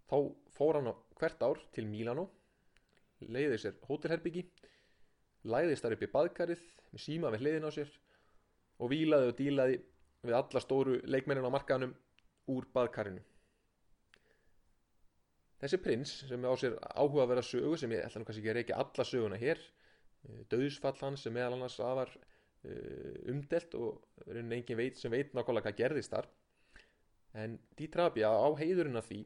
þá 0.09 0.17
fór 0.55 0.79
hann 0.79 0.91
hvert 1.19 1.45
ár 1.45 1.61
til 1.75 1.85
Mílano 1.89 2.27
leiði 3.27 3.59
sér 3.59 3.79
hótelherbyggi 3.87 4.45
læðist 5.49 5.85
þar 5.85 5.95
upp 5.95 6.05
í 6.05 6.11
baðkarið 6.13 6.61
með 6.91 7.03
síma 7.03 7.31
við 7.33 7.43
hliðin 7.45 7.67
á 7.67 7.71
sér 7.75 7.91
og 8.79 8.91
vílaði 8.93 9.31
og 9.31 9.37
dílaði 9.39 9.81
við 10.27 10.37
alla 10.39 10.63
stóru 10.63 10.99
leikmennin 11.07 11.47
á 11.47 11.55
markaðunum 11.55 11.93
úr 12.49 12.67
baðkarinu. 12.73 13.21
Þessi 15.59 15.79
prins 15.83 16.13
sem 16.27 16.47
á 16.47 16.53
sér 16.59 16.77
áhuga 16.79 17.25
að 17.25 17.31
vera 17.33 17.43
sögu 17.45 17.77
sem 17.79 17.91
ég 17.91 18.05
ætla 18.05 18.21
nú 18.21 18.27
kannski 18.27 18.43
ekki 18.43 18.51
að 18.53 18.59
reykja 18.59 18.79
alla 18.83 19.05
söguna 19.07 19.39
hér 19.39 19.63
döðsfall 20.51 20.97
hans 21.01 21.23
sem 21.23 21.35
meðal 21.35 21.57
annars 21.57 21.79
afar 21.83 22.11
umdelt 23.31 23.75
og 23.79 24.03
engin 24.27 24.79
veit 24.79 24.99
sem 24.99 25.11
veit 25.11 25.35
nákvæmlega 25.35 25.69
hvað 25.69 25.79
gerðist 25.79 26.15
þar. 26.15 26.27
En 27.39 27.59
Di 27.77 27.87
Trabja 27.91 28.31
á 28.31 28.49
heiðurinn 28.59 28.99
af 28.99 29.07
því 29.07 29.21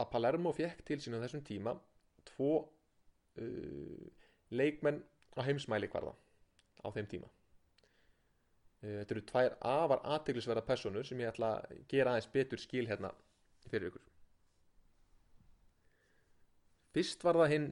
að 0.00 0.10
Palermo 0.14 0.52
fekk 0.56 0.84
til 0.88 1.00
sín 1.02 1.16
á 1.16 1.22
þessum 1.22 1.44
tíma 1.46 1.74
tvo 2.32 2.52
uh, 2.60 4.06
leikmenn 4.50 5.02
á 5.36 5.40
heimsmæli 5.46 5.90
hverða 5.92 6.14
á 6.84 6.88
þeim 6.94 7.10
tíma. 7.10 7.28
Uh, 8.80 9.00
þetta 9.00 9.16
eru 9.16 9.26
tvær 9.30 9.58
afar 9.72 10.04
aðteglisverða 10.16 10.66
personur 10.66 11.06
sem 11.06 11.20
ég 11.20 11.32
ætla 11.32 11.56
að 11.58 11.84
gera 11.90 12.14
aðeins 12.14 12.32
betur 12.32 12.62
skil 12.62 12.86
hérna 12.90 13.12
fyrir 13.68 13.92
ykkur. 13.92 14.06
Fyrst 16.90 17.22
var 17.22 17.38
það 17.38 17.52
hinn 17.54 17.66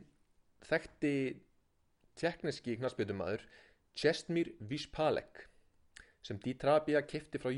þekkti 0.68 1.14
tekniski 2.18 2.76
knastbytumadur 2.78 3.42
Čestmír 3.98 4.52
Vispalek 4.70 5.48
sem 6.22 6.38
Di 6.42 6.54
Trabja 6.54 7.02
kefti 7.06 7.40
frá 7.42 7.50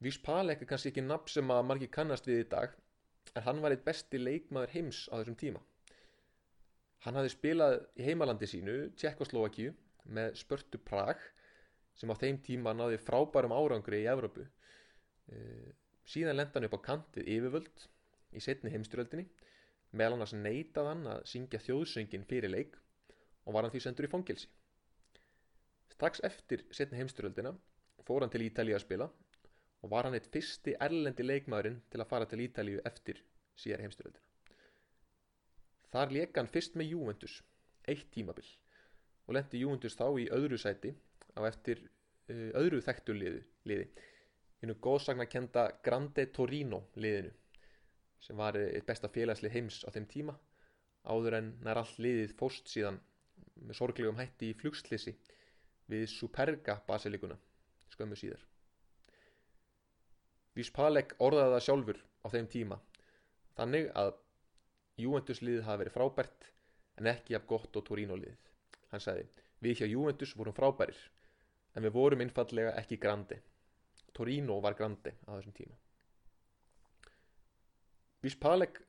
Juventus 0.00 0.16
Vispalek 0.16 0.62
er 0.62 0.68
kannski 0.68 0.88
ekki 0.90 1.02
nafn 1.04 1.28
sem 1.28 1.50
að 1.52 1.66
margir 1.68 1.90
kannast 1.92 2.26
við 2.26 2.38
í 2.40 2.48
dag 2.48 2.72
en 3.36 3.44
hann 3.44 3.60
var 3.60 3.74
eitt 3.74 3.84
besti 3.84 4.18
leikmaður 4.18 4.72
heims 4.72 5.08
á 5.12 5.20
þessum 5.20 5.36
tíma. 5.36 5.60
Hann 7.04 7.16
hafði 7.16 7.32
spilað 7.34 7.76
í 8.00 8.06
heimalandi 8.06 8.48
sínu 8.48 8.94
Tjekkoslovakíu 8.96 9.74
með 10.08 10.38
spörtu 10.40 10.78
Prag 10.78 11.20
sem 11.94 12.08
á 12.08 12.16
þeim 12.16 12.40
tíma 12.40 12.72
náði 12.72 12.96
frábærum 12.96 13.52
árangri 13.52 14.00
í 14.00 14.08
Evrópu. 14.08 14.46
Síðan 16.08 16.40
lenda 16.40 16.56
hann 16.56 16.68
upp 16.70 16.80
á 16.80 16.86
kant 16.88 17.20
við 17.20 17.32
yfirvöld 17.36 17.86
í 18.32 18.40
setni 18.40 18.72
heimstyröldinni 18.72 19.28
meðal 19.92 20.16
annars 20.16 20.32
neitað 20.32 20.94
hann 20.94 21.06
að 21.12 21.24
syngja 21.28 21.60
þjóðsöngin 21.60 22.24
fyrir 22.24 22.50
leik 22.50 22.78
og 23.44 23.52
var 23.52 23.66
hann 23.66 23.74
því 23.74 23.84
sendur 23.84 24.08
í 24.08 24.12
fangilsi 24.16 24.48
strax 25.92 26.22
eftir 26.24 26.64
setni 26.72 27.02
heimstyröldina 27.02 27.52
fór 28.06 28.24
hann 28.24 28.32
til 28.32 28.46
Ítalíu 28.46 28.78
að 28.78 28.86
spila 28.86 29.10
og 29.80 29.92
var 29.92 30.06
hann 30.06 30.16
eitt 30.16 30.28
fyrsti 30.32 30.74
erlendi 30.86 31.24
leikmaðurinn 31.24 31.80
til 31.92 32.00
að 32.02 32.10
fara 32.10 32.28
til 32.28 32.42
Ítalíu 32.44 32.82
eftir 32.88 33.22
síðar 33.60 33.84
heimstyröldina. 33.84 34.26
Þar 35.90 36.12
leka 36.14 36.40
hann 36.40 36.52
fyrst 36.52 36.76
með 36.78 36.92
Juventus, 36.94 37.40
eitt 37.88 38.10
tímabil, 38.14 38.46
og 39.26 39.34
lendi 39.34 39.62
Juventus 39.62 39.96
þá 39.98 40.06
í 40.22 40.28
öðru 40.36 40.58
sæti 40.60 40.92
á 41.34 41.40
eftir 41.48 41.82
uh, 41.82 42.50
öðru 42.60 42.82
þekktu 42.84 43.16
liði, 43.16 43.42
liði 43.66 43.88
innu 44.60 44.76
góðsagna 44.84 45.26
kenda 45.30 45.66
Grande 45.84 46.26
Torino 46.36 46.84
liðinu, 47.00 47.32
sem 48.20 48.36
var 48.36 48.58
eitt 48.60 48.86
besta 48.86 49.08
félagslið 49.08 49.54
heims 49.56 49.80
á 49.88 49.90
þeim 49.94 50.06
tíma, 50.10 50.36
áður 51.08 51.38
en 51.38 51.54
nær 51.64 51.80
all 51.80 51.94
liðið 51.96 52.36
fóst 52.36 52.68
síðan 52.68 53.00
með 53.56 53.78
sorglegum 53.80 54.20
hætti 54.20 54.52
í 54.52 54.56
flugslisi 54.60 55.16
við 55.90 56.06
Superga 56.12 56.76
basilikuna 56.86 57.38
skömmu 57.90 58.18
síðar. 58.18 58.44
Vispalek 60.58 61.14
orðaði 61.22 61.54
það 61.54 61.66
sjálfur 61.66 62.00
á 62.24 62.26
þeim 62.32 62.48
tíma 62.50 62.80
þannig 63.58 63.90
að 63.98 64.14
Juventus 65.00 65.42
liðið 65.44 65.66
hafi 65.68 65.82
verið 65.84 65.96
frábært 65.96 66.48
en 67.00 67.08
ekki 67.12 67.36
af 67.38 67.46
gott 67.48 67.76
og 67.78 67.86
Torino 67.86 68.16
liðið. 68.18 68.50
Hann 68.90 69.02
sagði, 69.04 69.26
við 69.62 69.80
hjá 69.80 69.86
Juventus 69.88 70.34
vorum 70.36 70.56
frábærir 70.56 70.98
en 71.76 71.86
við 71.86 71.94
vorum 71.94 72.24
einfallega 72.24 72.74
ekki 72.80 72.98
grandi. 73.00 73.38
Torino 74.12 74.58
var 74.60 74.76
grandi 74.78 75.12
á 75.24 75.30
þessum 75.36 75.54
tíma. 75.56 75.76
Vispalek 78.20 78.80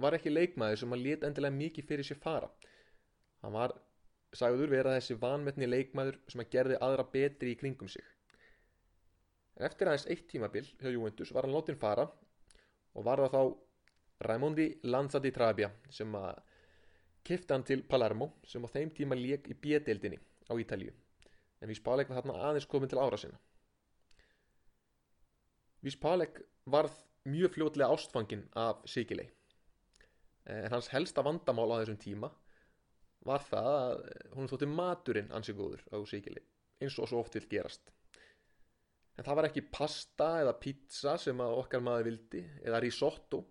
var 0.00 0.16
ekki 0.16 0.32
leikmaður 0.32 0.80
sem 0.80 0.94
að 0.96 1.04
leta 1.06 1.28
endilega 1.28 1.54
mikið 1.54 1.90
fyrir 1.90 2.08
sér 2.08 2.18
fara. 2.22 2.48
Hann 3.44 3.54
var, 3.54 3.74
sagður, 4.34 4.72
vera 4.72 4.96
þessi 4.96 5.18
vanmetni 5.20 5.68
leikmaður 5.68 6.18
sem 6.32 6.42
að 6.42 6.50
gerði 6.56 6.80
aðra 6.82 7.04
betri 7.12 7.52
í 7.54 7.58
kringum 7.60 7.90
sig. 7.92 8.06
En 9.58 9.66
eftir 9.68 9.88
aðeins 9.88 10.08
eitt 10.10 10.26
tímabil 10.30 10.66
hjá 10.80 10.90
Juventus 10.90 11.30
var 11.34 11.46
hann 11.46 11.54
látin 11.54 11.78
fara 11.78 12.08
og 12.94 13.06
var 13.06 13.22
það 13.22 13.36
þá 13.36 14.26
Raimondi 14.28 14.66
Lanza 14.90 15.20
di 15.22 15.32
Trabia 15.34 15.70
sem 15.90 16.14
að 16.18 16.40
kifta 17.24 17.56
hann 17.56 17.66
til 17.66 17.82
Palermo 17.88 18.32
sem 18.46 18.64
á 18.64 18.68
þeim 18.70 18.92
tíma 18.94 19.18
lék 19.18 19.48
í 19.50 19.56
B-deildinni 19.58 20.18
á 20.50 20.52
Ítalíu. 20.60 20.92
En 21.62 21.70
Víspalek 21.70 22.10
var 22.10 22.20
þarna 22.20 22.50
aðeins 22.50 22.68
komin 22.68 22.90
til 22.90 23.00
ára 23.00 23.18
sinna. 23.20 23.38
Víspalek 25.84 26.42
varð 26.70 26.98
mjög 27.24 27.54
fljótlega 27.56 27.92
ástfangin 27.94 28.44
af 28.58 28.82
Sigilei 28.88 29.30
en 30.44 30.72
hans 30.72 30.90
helsta 30.92 31.22
vandamál 31.24 31.70
á 31.72 31.80
þessum 31.80 32.00
tíma 32.00 32.28
var 33.24 33.44
það 33.48 33.68
að 33.74 34.02
hún 34.36 34.50
þótti 34.50 34.68
maturinn 34.68 35.30
ansi 35.32 35.54
góður 35.56 35.84
á 35.88 35.96
Sigilei 36.08 36.44
eins 36.82 36.98
og 37.00 37.08
svo 37.08 37.22
oft 37.24 37.36
vil 37.38 37.46
gerast 37.48 37.92
en 39.14 39.26
það 39.26 39.38
var 39.38 39.48
ekki 39.48 39.62
pasta 39.70 40.28
eða 40.42 40.56
pizza 40.60 41.14
sem 41.20 41.40
okkar 41.44 41.82
maður 41.84 42.10
vildi 42.10 42.42
eða 42.66 42.80
risotto 42.82 43.44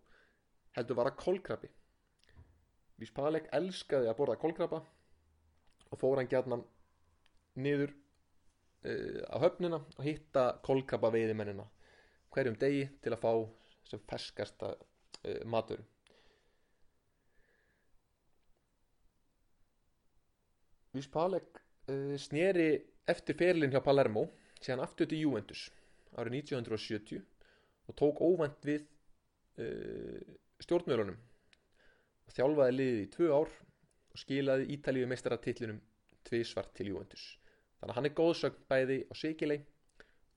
heldur 0.76 1.00
var 1.00 1.12
að 1.12 1.20
kólkrabi 1.24 1.72
Víspalek 3.02 3.50
elskaði 3.56 4.10
að 4.10 4.18
borða 4.20 4.40
kólkraba 4.42 4.80
og 5.90 6.00
fór 6.00 6.20
hann 6.20 6.30
gætnan 6.30 6.66
niður 7.64 7.94
uh, 7.94 9.22
á 9.30 9.38
höfnina 9.44 9.80
og 9.82 10.04
hitta 10.06 10.46
kólkraba 10.66 11.12
veiðimennina 11.14 11.66
hverjum 12.34 12.60
degi 12.60 12.86
til 13.02 13.14
að 13.16 13.24
fá 13.24 13.34
sem 13.88 14.04
ferskasta 14.10 14.74
uh, 14.76 15.42
matur 15.50 15.84
Víspalek 20.94 21.64
uh, 21.90 22.16
sneri 22.20 22.72
eftir 23.10 23.38
ferlinn 23.40 23.74
hjá 23.74 23.82
Palermo 23.86 24.28
síðan 24.64 24.84
aftur 24.84 25.10
til 25.10 25.22
Juventus 25.24 25.68
árið 26.16 26.40
1970 26.40 27.22
og 27.90 27.98
tók 28.00 28.22
óvænt 28.24 28.66
við 28.68 28.86
stjórnmjölunum 30.64 31.18
og 32.24 32.36
þjálfaði 32.38 32.76
liðið 32.78 33.02
í 33.04 33.10
tvö 33.16 33.30
ár 33.36 33.52
og 34.14 34.22
skilaði 34.22 34.70
Ítalíu 34.78 35.10
meistaratitlinum 35.10 35.82
tvísvart 36.24 36.72
til 36.78 36.94
Juventus. 36.94 37.26
Þannig 37.80 37.92
að 37.92 37.98
hann 37.98 38.10
er 38.10 38.18
góðsögn 38.18 38.66
bæði 38.70 38.98
á 39.10 39.14
Sigilei 39.20 39.60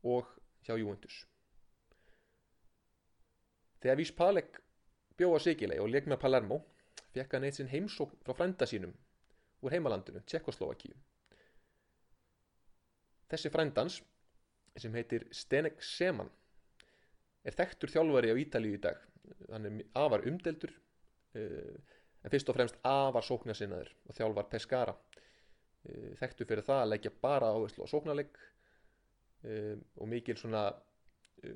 og 0.02 0.30
hjá 0.66 0.74
Juventus. 0.74 1.20
Þegar 3.80 4.00
Vís 4.00 4.12
Palek 4.16 4.62
bjóð 5.16 5.36
á 5.38 5.40
Sigilei 5.44 5.78
og 5.80 5.92
leik 5.92 6.08
með 6.10 6.22
Palermo 6.24 6.62
fekk 7.14 7.36
hann 7.36 7.46
eitt 7.48 7.60
sinn 7.60 7.70
heimsókn 7.70 8.18
frá 8.26 8.34
frænda 8.36 8.66
sínum 8.68 8.96
úr 9.64 9.72
heimalandinu, 9.72 10.20
Tjekkoslovakíu 10.26 10.96
þessi 13.30 13.50
frændans 13.52 14.00
sem 14.80 14.94
heitir 14.96 15.26
Stenek 15.34 15.82
Seman. 15.84 16.30
Er 17.46 17.54
þekktur 17.56 17.92
þjálfari 17.92 18.32
á 18.32 18.36
Ítalíu 18.40 18.76
í 18.76 18.82
dag. 18.82 18.98
Hann 19.52 19.68
er 19.68 19.84
afar 19.98 20.26
umdeldur 20.28 20.72
en 21.36 22.32
fyrst 22.32 22.48
og 22.50 22.56
fremst 22.56 22.78
afar 22.86 23.24
sóknarsinnaður 23.26 23.92
og 24.08 24.18
þjálfar 24.18 24.50
Pescara. 24.50 24.94
Þekktu 26.20 26.46
fyrir 26.48 26.66
það 26.66 26.82
að 26.82 26.92
leggja 26.92 27.14
bara 27.22 27.52
áherslu 27.54 27.86
á 27.86 27.92
sóknarleik 27.92 28.38
og 29.46 30.08
mikil 30.10 30.38
svona 30.40 30.68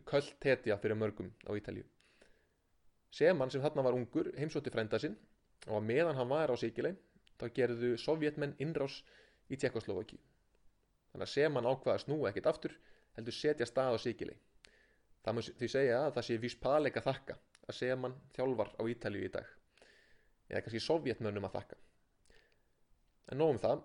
köll 0.07 0.29
tetja 0.43 0.79
fyrir 0.79 0.99
mörgum 1.01 1.33
á 1.49 1.51
Ítalíu. 1.59 1.87
Seman 3.11 3.51
sem 3.51 3.63
þarna 3.63 3.83
var 3.83 3.97
ungur 3.99 4.31
heimsótti 4.39 4.71
frænda 4.71 5.01
sinn 5.03 5.17
og 5.67 5.83
meðan 5.83 6.17
hann 6.17 6.31
var 6.31 6.53
á 6.53 6.57
Sigilei 6.57 6.95
þá 7.41 7.49
gerðu 7.57 7.97
sovjetmenn 7.99 8.55
innrás 8.63 9.01
í 9.51 9.59
Tjekkoslovaki 9.59 10.19
þannig 11.11 11.27
að 11.27 11.33
Seman 11.33 11.67
ákvaða 11.67 11.97
að 11.97 12.05
snúa 12.05 12.31
ekkit 12.31 12.49
aftur 12.51 12.77
heldur 13.21 13.37
setja 13.37 13.69
stað 13.69 13.97
á 13.97 13.99
Sigilei 14.03 14.37
það 15.25 15.37
mun 15.37 15.49
því 15.61 15.71
segja 15.75 16.03
að 16.07 16.13
það 16.17 16.27
sé 16.29 16.39
vís 16.43 16.59
paðleika 16.65 17.05
þakka 17.05 17.39
að 17.69 17.79
Seman 17.79 18.17
þjálfar 18.35 18.75
á 18.81 18.83
Ítalíu 18.91 19.27
í 19.29 19.33
dag. 19.33 19.47
Eða 20.51 20.65
kannski 20.65 20.81
sovjetmönnum 20.83 21.47
að 21.47 21.57
þakka. 21.59 21.77
En 23.31 23.39
nógum 23.39 23.61
það. 23.63 23.85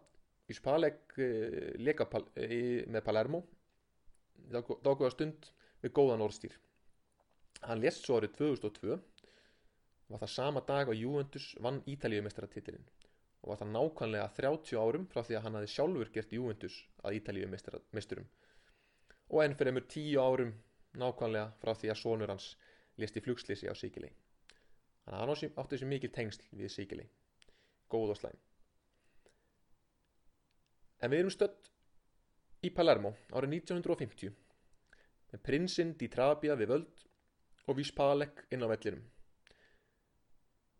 Víspalek 0.49 1.17
uh, 1.19 1.73
leka 1.81 2.07
pal 2.09 2.23
í, 2.38 2.86
með 2.89 3.03
Palermo. 3.05 3.43
Dákuða 4.55 5.12
stund 5.13 5.51
við 5.83 5.93
góðan 5.97 6.23
orðstýr 6.25 6.55
hann 7.69 7.81
lest 7.81 8.05
svo 8.05 8.19
árið 8.19 8.36
2002 8.39 8.97
var 10.12 10.21
það 10.21 10.31
sama 10.31 10.62
dag 10.67 10.89
að 10.91 11.01
Juventus 11.01 11.47
vann 11.65 11.81
Ítalíumestaratitilinn 11.89 12.86
og 13.41 13.51
var 13.51 13.62
það 13.62 13.71
nákvæmlega 13.75 14.27
30 14.38 14.81
árum 14.81 15.07
frá 15.12 15.21
því 15.25 15.38
að 15.38 15.45
hann 15.45 15.57
hafi 15.59 15.71
sjálfur 15.73 16.12
gert 16.13 16.33
Juventus 16.36 16.77
að 17.03 17.19
Ítalíumesturum 17.19 18.27
og 19.29 19.43
enn 19.43 19.57
fyrir 19.57 19.73
einhver 19.73 19.89
10 19.89 20.17
árum 20.21 20.53
nákvæmlega 20.95 21.51
frá 21.61 21.73
því 21.73 21.91
að 21.91 22.01
sonur 22.01 22.33
hans 22.33 22.53
lest 23.01 23.17
í 23.17 23.23
flugslýsi 23.25 23.69
á 23.71 23.75
Sigilei 23.75 24.13
þannig 25.05 25.15
að 25.15 25.21
hann 25.21 25.61
átti 25.61 25.75
þessi 25.75 25.89
mikil 25.89 26.11
tengsl 26.13 26.45
við 26.51 26.73
Sigilei 26.73 27.07
góð 27.91 28.15
og 28.15 28.19
slæm. 28.19 28.38
En 31.03 31.11
við 31.11 31.21
erum 31.23 31.33
stödd 31.33 31.69
í 32.65 32.71
Palermo 32.73 33.13
árið 33.35 33.57
1950 33.59 34.33
með 35.33 35.43
prinsinn 35.45 35.93
Di 35.99 36.09
Trabia 36.11 36.55
við 36.57 36.71
völd 36.73 37.03
og 37.65 37.77
Víspalek 37.77 38.45
inn 38.53 38.65
á 38.65 38.67
vellinum. 38.71 39.03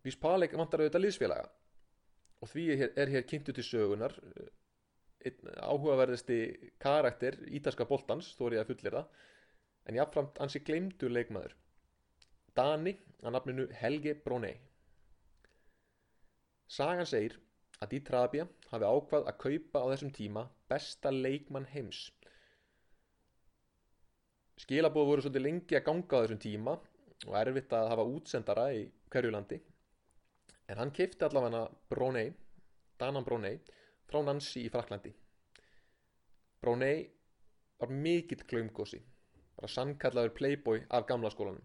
Víspalek 0.06 0.54
vantar 0.58 0.82
auðvitað 0.82 1.04
liðsfélaga 1.04 1.50
og 2.42 2.50
því 2.50 2.64
er 2.86 3.10
hér, 3.10 3.26
kynntu 3.26 3.54
til 3.54 3.64
sögunar 3.66 4.14
einn 5.28 5.50
áhugaverðasti 5.60 6.38
karakter 6.82 7.38
ítalska 7.58 7.86
boltans, 7.88 8.32
þó 8.36 8.46
er 8.48 8.58
ég 8.58 8.64
að 8.64 8.72
fullir 8.72 8.98
það 8.98 9.24
en 9.86 9.98
jáfnframt 10.00 10.40
ansi 10.42 10.62
gleymdur 10.66 11.12
leikmaður. 11.14 11.54
Dani 12.56 12.96
að 13.22 13.36
nafninu 13.36 13.66
Helge 13.80 14.16
Brónei 14.24 14.56
Sagan 16.66 17.06
segir 17.06 17.36
að 17.78 17.92
Di 17.92 17.98
Trabia 18.02 18.46
hafi 18.72 18.88
ákvað 18.88 19.28
að 19.30 19.38
kaupa 19.42 19.82
á 19.84 19.90
þessum 19.92 20.10
tíma 20.16 20.42
besta 20.70 21.12
leikmann 21.14 21.68
heims. 21.70 22.00
Skilabóð 24.58 25.10
voru 25.10 25.24
svolítið 25.24 25.44
lengi 25.44 25.78
að 25.78 25.84
ganga 25.86 26.18
á 26.18 26.22
þessum 26.24 26.42
tíma 26.42 26.74
og 27.28 27.36
erfitt 27.38 27.76
að 27.76 27.90
hafa 27.92 28.08
útsendara 28.16 28.66
í 28.74 28.82
hverju 29.12 29.32
landi. 29.34 29.60
En 30.66 30.80
hann 30.82 30.94
keipti 30.96 31.22
allavega 31.28 31.62
Brónei 31.92 32.32
Danan 32.98 33.24
Brónei 33.28 33.60
frá 34.10 34.22
Nancy 34.24 34.64
í 34.66 34.72
Fraklandi 34.72 35.12
Brónei 36.62 37.04
var 37.80 37.92
mikill 37.92 38.44
glaumgósi 38.50 39.02
bara 39.56 39.70
sannkallaður 39.72 40.34
playboy 40.36 40.82
af 40.92 41.06
gamla 41.08 41.30
skólanum. 41.32 41.62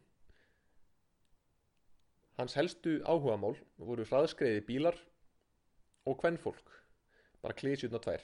Hans 2.40 2.56
helstu 2.56 3.00
áhugamál 3.04 3.58
voru 3.78 4.06
hraðskreiði 4.08 4.62
bílar 4.68 5.00
og 6.08 6.20
kvennfólk 6.22 6.72
bara 7.42 7.58
klísjutna 7.58 8.00
tvær. 8.04 8.24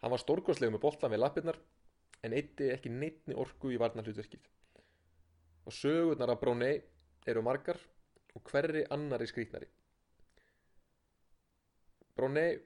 Hann 0.00 0.14
var 0.14 0.22
stórgóðslega 0.22 0.72
með 0.72 0.84
boltan 0.84 1.12
við 1.12 1.22
lappirnar 1.24 1.58
en 2.24 2.36
eitti 2.36 2.70
ekki 2.72 2.92
neittni 2.92 3.36
orku 3.36 3.72
í 3.74 3.80
varnarhlutverkið. 3.80 4.46
Og 5.68 5.76
sögurnar 5.76 6.32
af 6.32 6.40
Brónei 6.40 6.80
eru 7.28 7.44
margar 7.44 7.80
og 8.34 8.46
hverri 8.48 8.86
annari 8.94 9.26
skrítnari 9.28 9.68
Brónei 12.16 12.58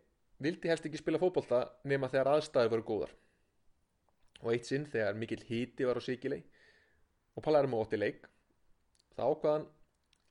vildi 0.42 0.70
helst 0.70 0.86
ekki 0.88 1.00
spila 1.00 1.20
fótbolta 1.22 1.62
nema 1.84 2.10
þegar 2.12 2.34
aðstæði 2.34 2.72
voru 2.72 2.86
góðar. 2.88 3.12
Og 4.42 4.52
eitt 4.52 4.68
sinn 4.68 4.86
þegar 4.90 5.18
mikill 5.18 5.44
híti 5.48 5.86
var 5.88 6.00
á 6.00 6.02
Sigilei 6.04 6.42
og 7.34 7.44
Palermo 7.44 7.82
ótti 7.82 8.00
leik 8.00 8.26
þá 9.14 9.22
ákvaðan 9.30 9.68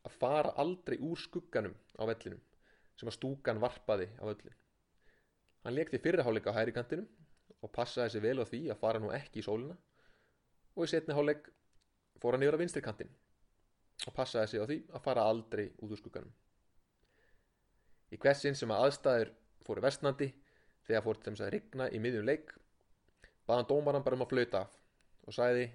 að 0.04 0.18
fara 0.20 0.58
aldrei 0.60 0.98
úr 1.00 1.20
skugganum 1.20 1.76
á 1.96 2.04
vellinum 2.10 2.44
sem 3.00 3.10
að 3.10 3.18
stúkan 3.18 3.62
varpaði 3.63 4.10
á 4.20 4.24
völlin 4.28 4.60
hann 5.63 5.76
lekti 5.76 6.00
fyrirháleika 6.04 6.52
á 6.52 6.58
hæri 6.60 6.76
kantinum 6.76 7.08
og 7.63 7.72
passaði 7.72 8.13
sér 8.13 8.24
vel 8.26 8.44
á 8.44 8.46
því 8.46 8.62
að 8.74 8.80
fara 8.82 9.00
nú 9.00 9.12
ekki 9.16 9.39
í 9.39 9.46
sólina. 9.46 9.76
Og 10.76 10.88
í 10.88 10.92
setni 10.92 11.16
háleik 11.16 11.48
fór 12.20 12.36
hann 12.36 12.44
yfir 12.44 12.58
á 12.60 12.62
vinstri 12.62 12.84
kantin 12.84 13.12
og 14.08 14.16
passaði 14.18 14.52
sér 14.52 14.66
á 14.66 14.70
því 14.70 14.80
að 14.92 15.06
fara 15.06 15.28
aldrei 15.30 15.66
út 15.80 15.94
úr 15.94 16.02
skugganum. 16.02 16.34
Í 18.12 18.20
hversin 18.20 18.58
sem 18.60 18.72
að 18.74 18.88
aðstæður 18.88 19.32
fóru 19.65 19.84
vestnandi 19.84 20.30
þegar 20.88 21.06
fór 21.06 21.19
þeim 21.23 21.39
að 21.39 21.52
rigna 21.56 21.89
í 21.89 22.02
miðjum 22.04 22.28
leik 22.28 22.54
baðan 23.47 23.67
dómaran 23.69 24.04
bara 24.06 24.17
um 24.17 24.26
að 24.26 24.34
flauta 24.34 24.63
af 24.65 24.78
og 25.28 25.36
sagði 25.36 25.67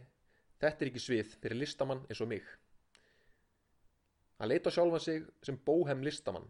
þetta 0.61 0.85
er 0.85 0.91
ekki 0.91 1.03
svið 1.03 1.35
fyrir 1.43 1.61
listamann 1.63 2.05
eins 2.09 2.23
og 2.25 2.31
mig. 2.31 2.45
Hann 4.39 4.51
leita 4.53 4.71
sjálfan 4.71 5.03
sig 5.03 5.25
sem 5.43 5.59
bóhem 5.67 6.03
listamann. 6.05 6.47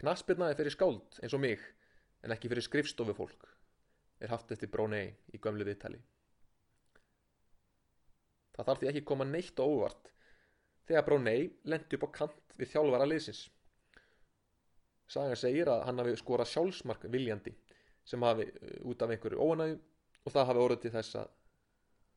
Knaspirnaði 0.00 0.58
fyrir 0.58 0.74
skáld 0.74 1.20
eins 1.22 1.36
og 1.36 1.42
mig 1.44 1.62
en 2.22 2.34
ekki 2.34 2.50
fyrir 2.52 2.66
skrifstofu 2.66 3.14
fólk 3.16 3.48
er 4.22 4.30
haft 4.30 4.52
eftir 4.54 4.70
Brónei 4.70 5.08
í 5.34 5.40
gömlu 5.42 5.66
viðtali. 5.66 5.98
Það 8.52 8.68
þarf 8.68 8.82
því 8.82 8.90
ekki 8.90 9.04
koma 9.08 9.26
neitt 9.26 9.58
og 9.62 9.78
óvart 9.78 10.12
þegar 10.86 11.06
Brónei 11.08 11.50
lendi 11.64 11.98
upp 11.98 12.06
á 12.06 12.16
kant 12.20 12.56
við 12.58 12.74
þjálfara 12.74 13.08
liðsins 13.08 13.46
Sagan 15.10 15.36
segir 15.36 15.68
að 15.68 15.86
hann 15.88 15.98
hafi 16.02 16.14
skorað 16.20 16.52
sjálfsmark 16.52 17.08
viljandi 17.12 17.54
sem 18.04 18.22
hafi 18.22 18.48
út 18.88 19.02
af 19.02 19.10
einhverju 19.14 19.42
óanægu 19.42 19.80
og 20.22 20.32
það 20.32 20.48
hafi 20.50 20.64
orðið 20.66 20.84
til 20.84 20.94
þess 20.96 21.18
að 21.22 21.34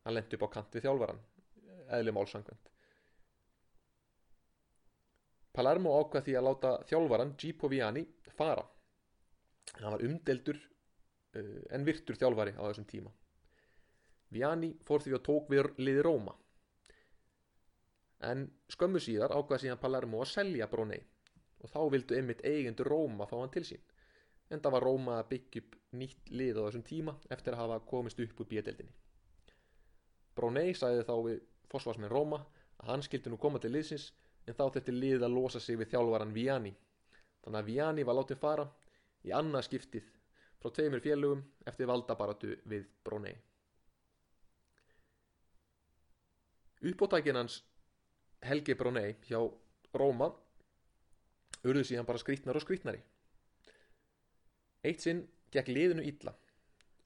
hann 0.06 0.18
lendi 0.18 0.38
upp 0.38 0.48
á 0.48 0.54
kant 0.56 0.78
við 0.78 0.88
þjálfaran 0.88 1.22
eðli 1.98 2.14
málsangvend 2.16 2.72
Palermo 5.56 5.94
ákvað 6.02 6.26
því 6.26 6.34
að 6.36 6.48
láta 6.50 6.72
þjálfaran 6.90 7.36
Gipo 7.40 7.70
Viani 7.72 8.04
fara. 8.36 8.64
Hann 9.80 9.94
var 9.94 10.04
umdeldur 10.04 10.58
uh, 10.60 11.62
en 11.72 11.86
virtur 11.88 12.20
þjálfari 12.20 12.56
á 12.60 12.64
þessum 12.68 12.88
tíma. 12.90 13.14
Viani 14.36 14.74
fór 14.84 15.06
því 15.06 15.16
að 15.16 15.24
tók 15.30 15.52
við 15.54 15.70
liði 15.80 16.04
Róma. 16.04 16.34
En 18.28 18.48
skömmu 18.72 19.00
síðar 19.00 19.36
ákvað 19.36 19.64
síðan 19.64 19.80
Palermo 19.80 20.24
að 20.24 20.32
selja 20.34 20.68
Brónei 20.72 21.00
og 21.66 21.72
þá 21.74 21.82
vildu 21.96 22.18
einmitt 22.18 22.44
eigendur 22.46 22.90
Róma 22.92 23.26
fá 23.30 23.40
hann 23.40 23.54
til 23.54 23.66
sín. 23.66 23.82
En 24.54 24.62
það 24.62 24.76
var 24.78 24.86
Róma 24.86 25.18
að 25.20 25.30
byggja 25.32 25.64
upp 25.64 25.78
nýtt 25.98 26.30
lið 26.30 26.60
á 26.62 26.66
þessum 26.68 26.86
tíma 26.86 27.16
eftir 27.34 27.56
að 27.56 27.62
hafa 27.64 27.80
komist 27.90 28.22
upp 28.22 28.42
úr 28.44 28.50
bíedeldinni. 28.52 28.94
Brónei 30.38 30.76
sagði 30.78 31.08
þá 31.08 31.16
við 31.26 31.42
fósfarsminn 31.72 32.12
Róma 32.12 32.44
að 32.84 32.92
hann 32.92 33.06
skildi 33.06 33.32
nú 33.32 33.40
koma 33.42 33.62
til 33.64 33.72
liðsins 33.74 34.12
en 34.46 34.54
þá 34.54 34.68
þetta 34.78 34.94
lið 34.94 35.26
að 35.26 35.38
losa 35.38 35.62
sig 35.64 35.80
við 35.80 35.96
þjálfvaran 35.96 36.36
Viani. 36.36 36.76
Þannig 37.42 37.60
að 37.62 37.72
Viani 37.72 38.06
var 38.06 38.20
látið 38.20 38.42
fara 38.44 38.68
í 39.26 39.34
annað 39.34 39.68
skiptið 39.70 40.12
frá 40.62 40.72
tveimur 40.76 41.02
félögum 41.02 41.44
eftir 41.66 41.90
valdabaratu 41.90 42.54
við 42.70 42.86
Brónei. 43.06 43.36
Uppóttækin 46.86 47.40
hans 47.40 47.64
Helgi 48.46 48.76
Brónei 48.78 49.16
hjá 49.26 49.40
Róma 49.96 50.30
urðu 51.66 51.86
síðan 51.90 52.08
bara 52.08 52.22
skrítnar 52.22 52.58
og 52.58 52.64
skrítnari. 52.64 53.02
Eitt 54.86 55.02
sinn 55.02 55.24
gekk 55.54 55.72
liðinu 55.72 56.06
illa 56.06 56.36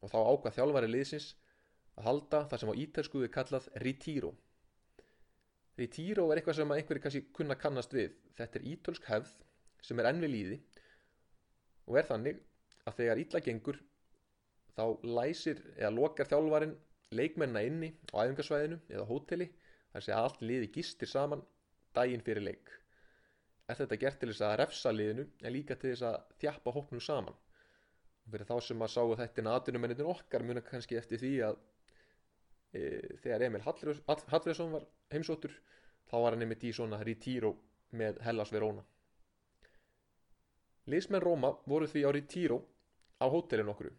og 0.04 0.12
þá 0.12 0.20
ákvað 0.20 0.58
þjálfari 0.58 0.92
liðsins 0.92 1.30
að 2.00 2.08
halda 2.08 2.44
það 2.52 2.62
sem 2.62 2.72
á 2.72 2.80
ítelskuðu 2.84 3.30
kallað 3.36 3.70
Retiro. 3.84 4.32
Retiro 5.80 6.28
er 6.30 6.40
eitthvað 6.40 6.60
sem 6.60 6.74
einhverju 6.76 7.04
kannski 7.04 7.24
kunna 7.36 7.56
kannast 7.60 7.94
við. 7.96 8.16
Þetta 8.36 8.60
er 8.60 8.68
ítölsk 8.74 9.08
hefð 9.12 9.32
sem 9.86 10.00
er 10.00 10.10
enn 10.12 10.24
við 10.24 10.34
líði 10.34 10.60
og 11.88 12.00
er 12.00 12.10
þannig 12.10 12.42
að 12.88 13.00
þegar 13.00 13.24
illa 13.24 13.44
gengur 13.46 13.80
þá 14.76 14.84
læsir 15.20 15.62
eða 15.78 15.94
lokar 15.96 16.30
þjálfarin 16.30 16.76
leikmennina 17.16 17.64
inni 17.66 17.90
á 18.14 18.22
æfingarsvæðinu 18.22 18.80
eða 18.92 19.08
hóteli 19.10 19.50
þar 19.94 20.06
sé 20.06 20.16
allt 20.16 20.44
liði 20.46 20.70
gistir 20.76 21.10
saman 21.10 21.42
daginn 21.96 22.24
fyrir 22.26 22.46
leik. 22.46 22.70
Er 23.70 23.78
þetta 23.78 24.00
gert 24.02 24.20
til 24.22 24.32
þess 24.32 24.46
að 24.48 24.58
refsa 24.64 24.92
liðinu 24.94 25.26
en 25.44 25.54
líka 25.54 25.78
til 25.78 25.94
þess 25.94 26.06
að 26.10 26.18
þjappa 26.42 26.74
hópnum 26.74 27.04
saman. 27.06 27.36
Og 28.26 28.34
fyrir 28.34 28.50
þá 28.50 28.56
sem 28.66 28.86
að 28.86 28.94
sáu 28.96 29.16
þetta 29.20 29.44
en 29.44 29.52
aðdunumennin 29.54 30.10
okkar 30.10 30.46
muna 30.46 30.64
kannski 30.66 30.98
eftir 30.98 31.22
því 31.22 31.34
að 31.50 31.60
e, 32.74 32.82
þegar 33.22 33.46
Emil 33.48 33.66
Hallfriðsson 33.66 34.74
var 34.74 34.88
heimsóttur 35.14 35.54
þá 36.10 36.16
var 36.18 36.34
hann 36.34 36.46
einmitt 36.46 36.66
í 36.66 36.74
svona 36.74 37.02
retiro 37.06 37.54
með 38.00 38.22
Hellas 38.26 38.54
Verona. 38.54 38.84
Liðsmenn 40.90 41.22
Róma 41.22 41.54
voru 41.70 41.88
því 41.90 42.06
á 42.06 42.12
retiro 42.14 42.64
á 43.22 43.26
hótelin 43.30 43.70
okkur. 43.70 43.92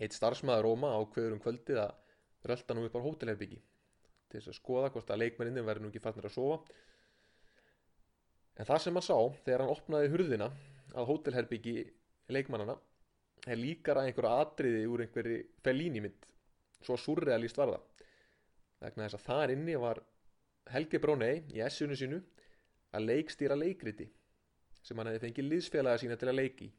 Eitt 0.00 0.16
starfsmæður 0.16 0.64
Róma 0.64 0.94
ákveður 0.96 1.36
um 1.36 1.42
kvöldið 1.44 1.82
að 1.82 2.48
rölda 2.48 2.76
nú 2.76 2.86
upp 2.88 2.96
á 2.96 3.04
hótelherbyggi 3.04 3.60
til 4.30 4.38
þess 4.38 4.52
að 4.52 4.56
skoða 4.60 4.92
hvort 4.94 5.10
að 5.10 5.20
leikmenninni 5.24 5.64
verður 5.66 5.84
nú 5.84 5.90
ekki 5.90 6.02
farnir 6.04 6.28
að 6.30 6.36
sofa. 6.36 6.60
En 8.58 8.68
það 8.68 8.82
sem 8.84 8.98
hann 8.98 9.06
sá 9.06 9.18
þegar 9.44 9.64
hann 9.64 9.74
opnaði 9.74 10.12
hurðina 10.14 10.50
að 10.94 11.08
hótelherbyggi 11.10 11.76
leikmannana 12.34 12.76
er 13.46 13.60
líkara 13.60 14.04
einhverja 14.06 14.44
atriði 14.44 14.82
úr 14.90 15.04
einhverju 15.04 15.38
felínimind 15.64 16.26
svo 16.84 16.96
surrealist 17.00 17.58
var 17.60 17.74
það. 17.74 17.86
Vegna 18.80 19.06
þess 19.06 19.18
að 19.18 19.26
þar 19.28 19.54
inni 19.54 19.76
var 19.80 20.02
Helgi 20.70 21.00
Brónei 21.02 21.42
í 21.54 21.62
S-unu 21.66 21.96
sínu 21.96 22.20
að 22.96 23.06
leikstýra 23.06 23.56
leikriti 23.58 24.06
sem 24.82 24.98
hann 24.98 25.10
hefði 25.10 25.26
fengið 25.26 25.50
liðsfélaga 25.50 26.00
sína 26.02 26.16
til 26.20 26.30
að 26.30 26.38
leiki 26.40 26.70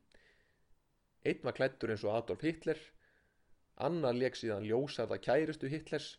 einn 1.27 1.45
var 1.45 1.55
klættur 1.57 1.93
eins 1.93 2.03
og 2.05 2.15
Adolf 2.17 2.43
Hitler 2.45 2.79
annar 3.85 4.17
leik 4.17 4.37
síðan 4.37 4.65
ljósarða 4.65 5.19
kærustu 5.21 5.69
Hitlers 5.69 6.15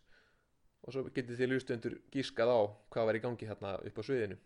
og 0.83 0.95
svo 0.95 1.05
getið 1.09 1.39
þið 1.39 1.51
luðstendur 1.53 1.99
gískað 2.15 2.51
á 2.51 2.61
hvað 2.95 3.09
var 3.09 3.19
í 3.19 3.23
gangi 3.23 3.49
hérna 3.51 3.75
upp 3.83 3.99
á 3.99 4.03
sviðinu 4.07 4.39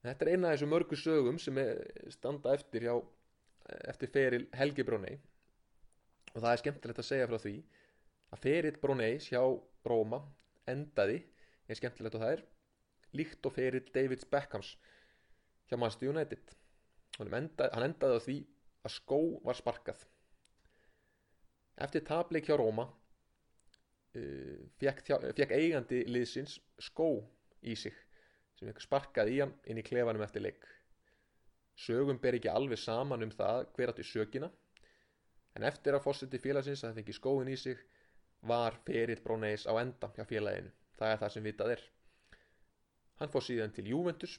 Þetta 0.00 0.24
er 0.24 0.32
eina 0.32 0.48
af 0.48 0.56
þessu 0.56 0.68
mörgu 0.70 0.96
sögum 0.96 1.38
sem 1.42 1.58
standa 2.14 2.54
eftir 2.56 2.86
hjá 2.88 2.94
eftir 3.90 4.10
feril 4.10 4.46
Helgi 4.56 4.84
Brónei 4.86 5.18
og 6.32 6.38
það 6.38 6.52
er 6.52 6.62
skemmtilegt 6.62 7.02
að 7.02 7.08
segja 7.08 7.28
frá 7.28 7.38
því 7.42 7.54
að 8.30 8.42
feril 8.44 8.78
Bróneis 8.82 9.28
hjá 9.30 9.42
Róma 9.90 10.20
endaði, 10.70 11.18
er 11.68 11.78
skemmtilegt 11.78 12.16
og 12.16 12.24
það 12.24 12.34
er 12.36 12.44
líkt 13.18 13.46
og 13.48 13.54
feril 13.56 13.82
Davids 13.94 14.28
Beckhams 14.30 14.74
hjá 15.70 15.76
Manchester 15.76 16.10
United. 16.12 16.52
Enda, 17.20 17.68
hann 17.74 17.86
endaði 17.88 18.16
á 18.16 18.24
því 18.24 18.36
að 18.86 18.94
skó 18.96 19.20
var 19.44 19.58
sparkað. 19.58 20.04
Eftir 21.80 22.04
tableik 22.06 22.48
hjá 22.48 22.56
Róma 22.60 22.86
uh, 22.86 24.60
fekk, 24.80 25.10
fekk 25.36 25.56
eigandi 25.56 26.04
liðsins 26.08 26.58
skó 26.80 27.12
í 27.60 27.76
sig 27.76 27.96
sem 28.60 28.68
fekk 28.68 28.82
sparkað 28.84 29.30
í 29.32 29.38
hann 29.40 29.52
inn 29.72 29.80
í 29.80 29.84
klefanum 29.86 30.22
eftir 30.26 30.44
leik. 30.44 30.66
Sögum 31.80 32.18
ber 32.20 32.36
ekki 32.36 32.50
alveg 32.52 32.80
saman 32.80 33.24
um 33.24 33.32
það 33.32 33.62
hver 33.76 33.92
átti 33.92 34.04
sökina 34.04 34.50
en 35.56 35.64
eftir 35.64 35.96
að 35.96 36.04
fórseti 36.04 36.40
félagsins 36.42 36.82
að 36.84 36.90
það 36.90 36.98
fengi 37.00 37.16
skóin 37.16 37.48
í 37.48 37.56
sig 37.56 37.80
var 38.50 38.76
ferill 38.84 39.22
Bróneis 39.24 39.64
á 39.64 39.72
enda 39.80 40.10
hjá 40.16 40.26
félaginu. 40.28 40.72
Það 40.98 41.12
er 41.12 41.22
það 41.22 41.32
sem 41.34 41.46
vitað 41.48 41.72
er. 41.76 41.86
Hann 43.20 43.32
fór 43.32 43.46
síðan 43.46 43.72
til 43.76 43.86
Juventus 43.88 44.36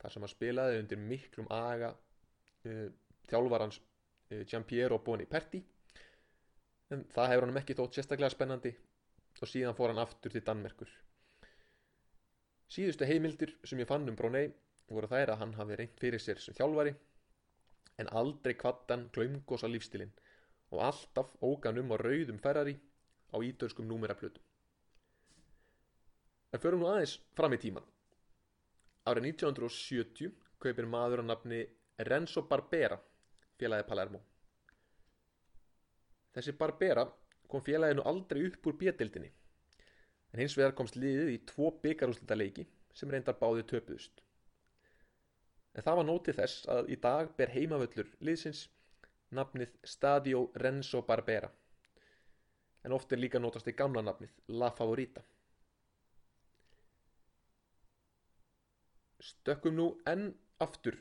þar 0.00 0.12
sem 0.12 0.26
hann 0.26 0.32
spilaði 0.34 0.82
undir 0.82 1.00
miklum 1.00 1.48
aga 1.52 1.94
uh, 1.94 2.86
þjálfarans 3.30 3.80
uh, 3.80 4.44
Giampiero 4.44 5.00
Boniperti. 5.00 5.62
En 6.92 7.08
það 7.16 7.32
hefur 7.32 7.48
hann 7.48 7.62
ekki 7.62 7.78
þótt 7.80 7.96
sérstaklega 7.96 8.36
spennandi 8.36 8.76
og 9.40 9.48
síðan 9.50 9.76
fór 9.76 9.92
hann 9.92 10.04
aftur 10.04 10.32
til 10.32 10.44
Danmerkur 10.44 10.92
síðustu 12.74 13.06
heimildir 13.06 13.52
sem 13.62 13.78
ég 13.78 13.88
fann 13.90 14.08
um 14.10 14.16
Brónei 14.18 14.48
voru 14.90 15.08
þær 15.10 15.34
að 15.34 15.40
hann 15.42 15.52
hafi 15.58 15.76
reynt 15.78 16.00
fyrir 16.00 16.22
sér 16.22 16.40
sem 16.42 16.56
þjálfari 16.58 16.94
en 18.02 18.10
aldrei 18.20 18.54
kvattan 18.58 19.06
glaumgosa 19.14 19.70
lífstilinn 19.70 20.10
og 20.74 20.82
alltaf 20.88 21.30
ógan 21.48 21.78
um 21.82 21.94
á 21.94 21.96
rauðum 22.02 22.40
Ferrari 22.42 22.74
á 23.34 23.36
ídörskum 23.38 23.86
númeraplutum. 23.86 24.42
En 26.52 26.62
förum 26.62 26.82
nú 26.82 26.90
aðeins 26.90 27.16
fram 27.38 27.54
í 27.54 27.60
tíman. 27.62 27.86
Árið 29.06 29.28
1970 29.30 30.34
kaupir 30.62 30.86
maður 30.90 31.22
að 31.22 31.30
nafni 31.30 31.60
Renzo 32.08 32.42
Barbera 32.50 32.98
félagið 33.58 33.88
Palermo. 33.90 34.20
Þessi 36.34 36.54
Barbera 36.58 37.06
kom 37.50 37.62
félaginu 37.62 38.02
aldrei 38.10 38.46
upp 38.48 38.66
úr 38.66 38.78
bjettildinni 38.82 39.30
en 40.34 40.42
hins 40.42 40.56
vegar 40.58 40.74
komst 40.74 40.98
liðið 40.98 41.28
í 41.30 41.40
tvo 41.46 41.70
byggarúslita 41.82 42.34
leiki 42.34 42.66
sem 42.94 43.10
reyndar 43.10 43.38
báði 43.38 43.62
töpuðust. 43.70 44.22
En 45.74 45.86
það 45.86 45.98
var 46.00 46.08
nótið 46.08 46.40
þess 46.40 46.64
að 46.74 46.90
í 46.90 46.96
dag 47.02 47.30
ber 47.38 47.52
heimavöllur 47.54 48.10
liðsins 48.26 48.64
nafnið 49.34 49.76
Stadio 49.86 50.48
Renzo 50.58 51.02
Barbera 51.06 51.50
en 52.84 52.92
oft 52.92 53.12
er 53.14 53.22
líka 53.22 53.40
nótast 53.40 53.70
í 53.70 53.76
gamla 53.78 54.02
nafnið 54.04 54.34
La 54.60 54.70
Favorita. 54.74 55.22
Stökkum 59.24 59.78
nú 59.78 59.86
enn 60.10 60.32
aftur 60.60 60.98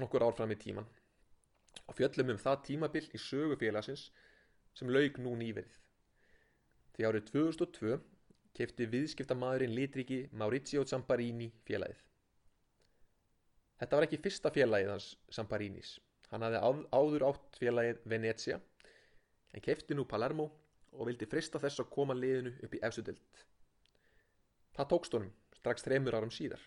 nokkur 0.00 0.24
ár 0.26 0.34
fram 0.38 0.56
í 0.56 0.58
tíman 0.58 0.88
og 1.86 1.96
fjöllum 1.98 2.32
um 2.34 2.40
það 2.40 2.64
tímabill 2.70 3.06
í 3.14 3.20
sögufélagsins 3.20 4.08
sem 4.74 4.90
laug 4.90 5.20
nú 5.22 5.36
nýverið. 5.38 5.76
Því 6.96 7.06
árið 7.06 7.28
2002 7.30 8.00
kefti 8.56 8.86
viðskiptamadurinn 8.90 9.74
litriki 9.74 10.20
Maurizio 10.32 10.84
Zamparini 10.86 11.50
félagið. 11.66 12.00
Þetta 13.80 13.96
var 13.96 14.06
ekki 14.06 14.20
fyrsta 14.20 14.52
félagið 14.52 14.90
hans 14.92 15.12
Zamparinis. 15.32 15.94
Hann 16.30 16.44
hafði 16.44 16.60
áður 16.92 17.26
átt 17.30 17.60
félagið 17.60 18.02
Venezia 18.12 18.58
en 19.54 19.64
kefti 19.64 19.96
nú 19.96 20.04
Palermo 20.06 20.50
og 20.92 21.08
vildi 21.08 21.28
frista 21.30 21.58
þess 21.62 21.80
að 21.82 21.90
koma 21.94 22.16
liðinu 22.18 22.52
upp 22.66 22.76
í 22.76 22.82
efsudelt. 22.86 23.46
Það 24.76 24.90
tókst 24.92 25.16
honum 25.16 25.32
strax 25.56 25.86
þreymur 25.86 26.18
árum 26.18 26.34
síðar 26.34 26.62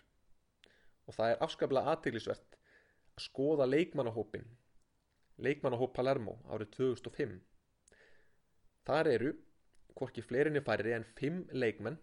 og 1.04 1.16
það 1.16 1.30
er 1.30 1.42
afskaplega 1.46 1.94
aðteglisvert 1.94 2.58
að 2.58 3.24
skoða 3.28 3.68
leikmannahópin 3.68 4.46
leikmannahóp 5.44 5.94
Palermo 5.96 6.38
árið 6.50 6.70
2005. 6.76 7.38
Þar 8.86 9.10
eru 9.10 9.32
hvorki 9.98 10.24
fleirinni 10.24 10.62
færri 10.64 10.94
en 10.96 11.06
fimm 11.18 11.44
leikmenn 11.52 11.98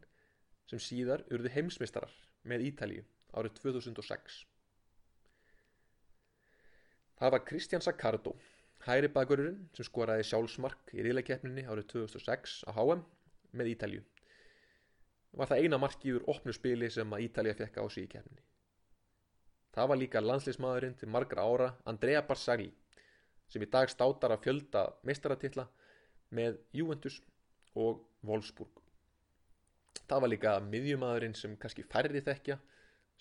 sem 0.69 0.79
síðar 0.79 1.25
urðu 1.33 1.51
heimsmeistarar 1.55 2.13
með 2.47 2.67
Ítalíu 2.69 3.03
árið 3.37 3.57
2006. 3.61 4.41
Það 7.21 7.33
var 7.35 7.43
Kristján 7.45 7.83
Sakardo, 7.85 8.33
hæri 8.87 9.11
bakverðurinn 9.13 9.67
sem 9.77 9.85
skoraði 9.85 10.25
sjálfsmark 10.25 10.93
í 10.95 11.03
riðleikeppninni 11.05 11.67
árið 11.69 11.91
2006 11.93 12.61
á 12.65 12.71
HM 12.73 13.03
með 13.51 13.73
Ítalju. 13.75 14.01
var 15.31 15.47
það 15.47 15.61
eina 15.63 15.77
markið 15.79 16.15
úr 16.17 16.25
opnu 16.33 16.53
spili 16.53 16.89
sem 16.91 17.13
að 17.13 17.27
Ítalija 17.27 17.55
fekk 17.55 17.77
á 17.79 17.85
sig 17.87 18.03
í 18.03 18.09
kefninni. 18.11 18.41
Það 19.71 19.87
var 19.87 19.99
líka 20.01 20.21
landslismadurinn 20.21 20.97
til 20.99 21.07
margra 21.07 21.45
ára 21.47 21.69
Andrea 21.85 22.21
Barzagli 22.27 22.71
sem 23.47 23.63
í 23.63 23.69
dag 23.71 23.87
státar 23.89 24.33
að 24.35 24.43
fjölda 24.43 24.81
meistaratitla 25.07 25.67
með 26.35 26.57
Juventus 26.75 27.21
og 27.79 28.01
Wolfsburg. 28.27 28.81
Það 30.07 30.21
var 30.23 30.31
líka 30.31 30.57
miðjumadurinn 30.65 31.35
sem 31.37 31.55
kannski 31.59 31.85
færri 31.87 32.21
þekkja 32.23 32.57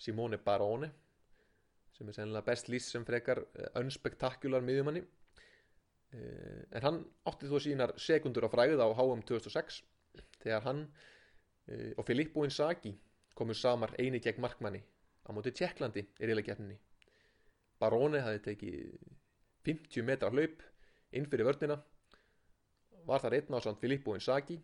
Simone 0.01 0.39
Barone 0.41 0.91
sem 1.95 2.09
er 2.09 2.17
sennilega 2.17 2.47
best 2.47 2.69
lýst 2.71 2.91
sem 2.91 3.05
frekar 3.05 3.43
unspektakular 3.79 4.63
miðjumanni. 4.65 5.03
En 6.11 6.83
hann 6.83 6.99
átti 7.29 7.47
þó 7.47 7.57
sínar 7.63 7.93
sekundur 8.01 8.47
á 8.47 8.49
fræð 8.51 8.81
á 8.83 8.87
HM 8.91 9.23
2006 9.29 9.81
þegar 10.43 10.65
hann 10.67 10.85
og 11.95 12.03
Filippo 12.07 12.43
Inzaghi 12.43 12.91
komu 13.37 13.55
samar 13.55 13.93
eini 13.99 14.19
gegn 14.19 14.43
markmanni 14.43 14.81
á 15.23 15.29
móti 15.31 15.53
Tjekklandi 15.55 16.03
í 16.03 16.27
riðleikjarninni 16.27 16.75
Barone 17.79 18.21
hafi 18.25 18.41
tekið 18.49 18.97
50 19.65 20.05
metra 20.05 20.31
hlaup 20.33 20.61
inn 21.15 21.27
fyrir 21.31 21.47
vördina 21.47 21.77
var 23.07 23.23
þar 23.23 23.37
einn 23.37 23.57
á 23.57 23.59
samt 23.63 23.81
Filippo 23.81 24.15
Inzaghi. 24.17 24.57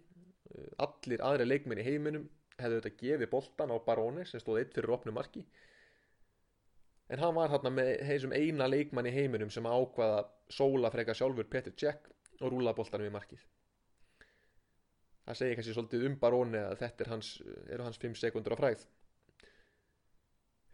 Allir 0.81 1.23
aðri 1.25 1.47
leikmenn 1.47 1.81
í 1.81 1.85
heiminum 1.85 2.27
hefðu 2.57 2.81
þetta 2.81 3.01
gefið 3.01 3.31
boltan 3.31 3.73
á 3.73 3.77
Barone 3.85 4.25
sem 4.25 4.41
stóð 4.41 4.61
eitt 4.61 4.75
fyrir 4.77 4.93
opnu 4.95 5.13
marki. 5.13 5.43
En 7.07 7.21
hann 7.23 7.35
var 7.37 7.51
hérna 7.53 7.71
með 7.71 7.91
heisum 8.07 8.33
eina 8.35 8.67
leikmann 8.67 9.07
í 9.07 9.13
heiminum 9.15 9.51
sem 9.53 9.67
ákvaða 9.67 10.25
sóla 10.51 10.91
freka 10.91 11.15
sjálfur 11.15 11.47
Petr 11.51 11.75
Cech 11.77 12.09
og 12.41 12.51
rúla 12.51 12.75
boltanum 12.75 13.07
í 13.07 13.13
markið. 13.13 13.43
Það 15.27 15.39
segir 15.41 15.59
kannski 15.59 15.75
svolítið 15.75 16.07
um 16.07 16.19
Barone 16.19 16.63
að 16.69 16.79
þetta 16.83 17.03
er 17.03 17.11
hans, 17.11 17.31
eru 17.67 17.83
hans 17.83 17.99
5 17.99 18.19
sekundur 18.19 18.55
á 18.55 18.59
fræð 18.59 18.85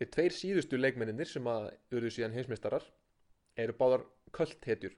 þeir 0.04 0.12
tveir 0.12 0.36
síðustu 0.36 0.80
leikmenninir 0.80 1.30
sem 1.30 1.47
að 1.47 1.69
urðu 1.95 2.12
síðan 2.12 2.36
heimsmeistarar 2.36 2.86
eru 3.63 3.76
báðar 3.78 4.06
köldhetjur 4.36 4.95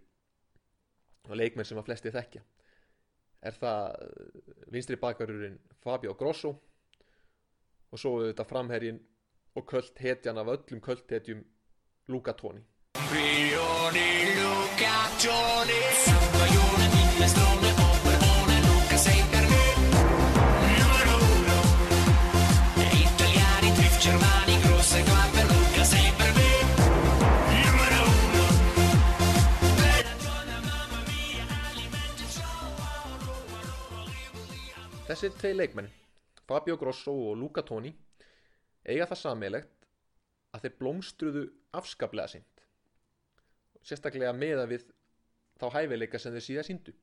og 1.29 1.35
leikmenn 1.37 1.67
sem 1.67 1.79
að 1.79 1.89
flesti 1.89 2.13
þekkja 2.15 2.41
er 3.45 3.57
það 3.61 3.81
vinstri 4.73 4.97
bakarurinn 5.01 5.59
Fabio 5.83 6.13
Grosso. 6.17 6.53
Og 7.91 8.01
svo 8.01 8.17
þetta 8.25 8.45
framherjin 8.49 8.97
og 9.55 9.67
köldhetjan 9.69 10.37
af 10.41 10.47
öllum 10.55 10.81
köldhetjum 10.83 11.43
Luca 12.07 12.33
Toni. 12.33 12.61
Luca 14.41 14.95
Toni. 15.23 15.79
Sambaglione, 16.05 16.87
minestrone, 16.95 17.71
operone 17.87 18.57
Luca 18.67 18.97
sei 18.97 19.21
per 19.31 19.45
me 19.51 19.63
Numero 20.79 21.15
uno. 21.37 21.59
Italiani, 23.05 23.69
Triff, 23.77 23.95
Germani, 24.03 24.44
Þessir 35.15 35.35
tvei 35.39 35.53
leikmenn, 35.55 35.85
Fabio 36.43 36.75
Grosso 36.75 37.13
og 37.29 37.37
Luca 37.39 37.61
Toni 37.63 37.87
eiga 38.83 39.05
það 39.07 39.19
sammeilegt 39.21 39.85
að 40.51 40.65
þeir 40.65 40.73
blómstruðu 40.81 41.43
afskaplega 41.79 42.33
sint 42.33 42.63
sérstaklega 43.87 44.33
meða 44.35 44.65
við 44.67 44.83
þá 45.61 45.63
hæfileika 45.77 46.19
sem 46.19 46.35
þeir 46.35 46.45
síðan 46.49 46.67
síndu 46.67 46.95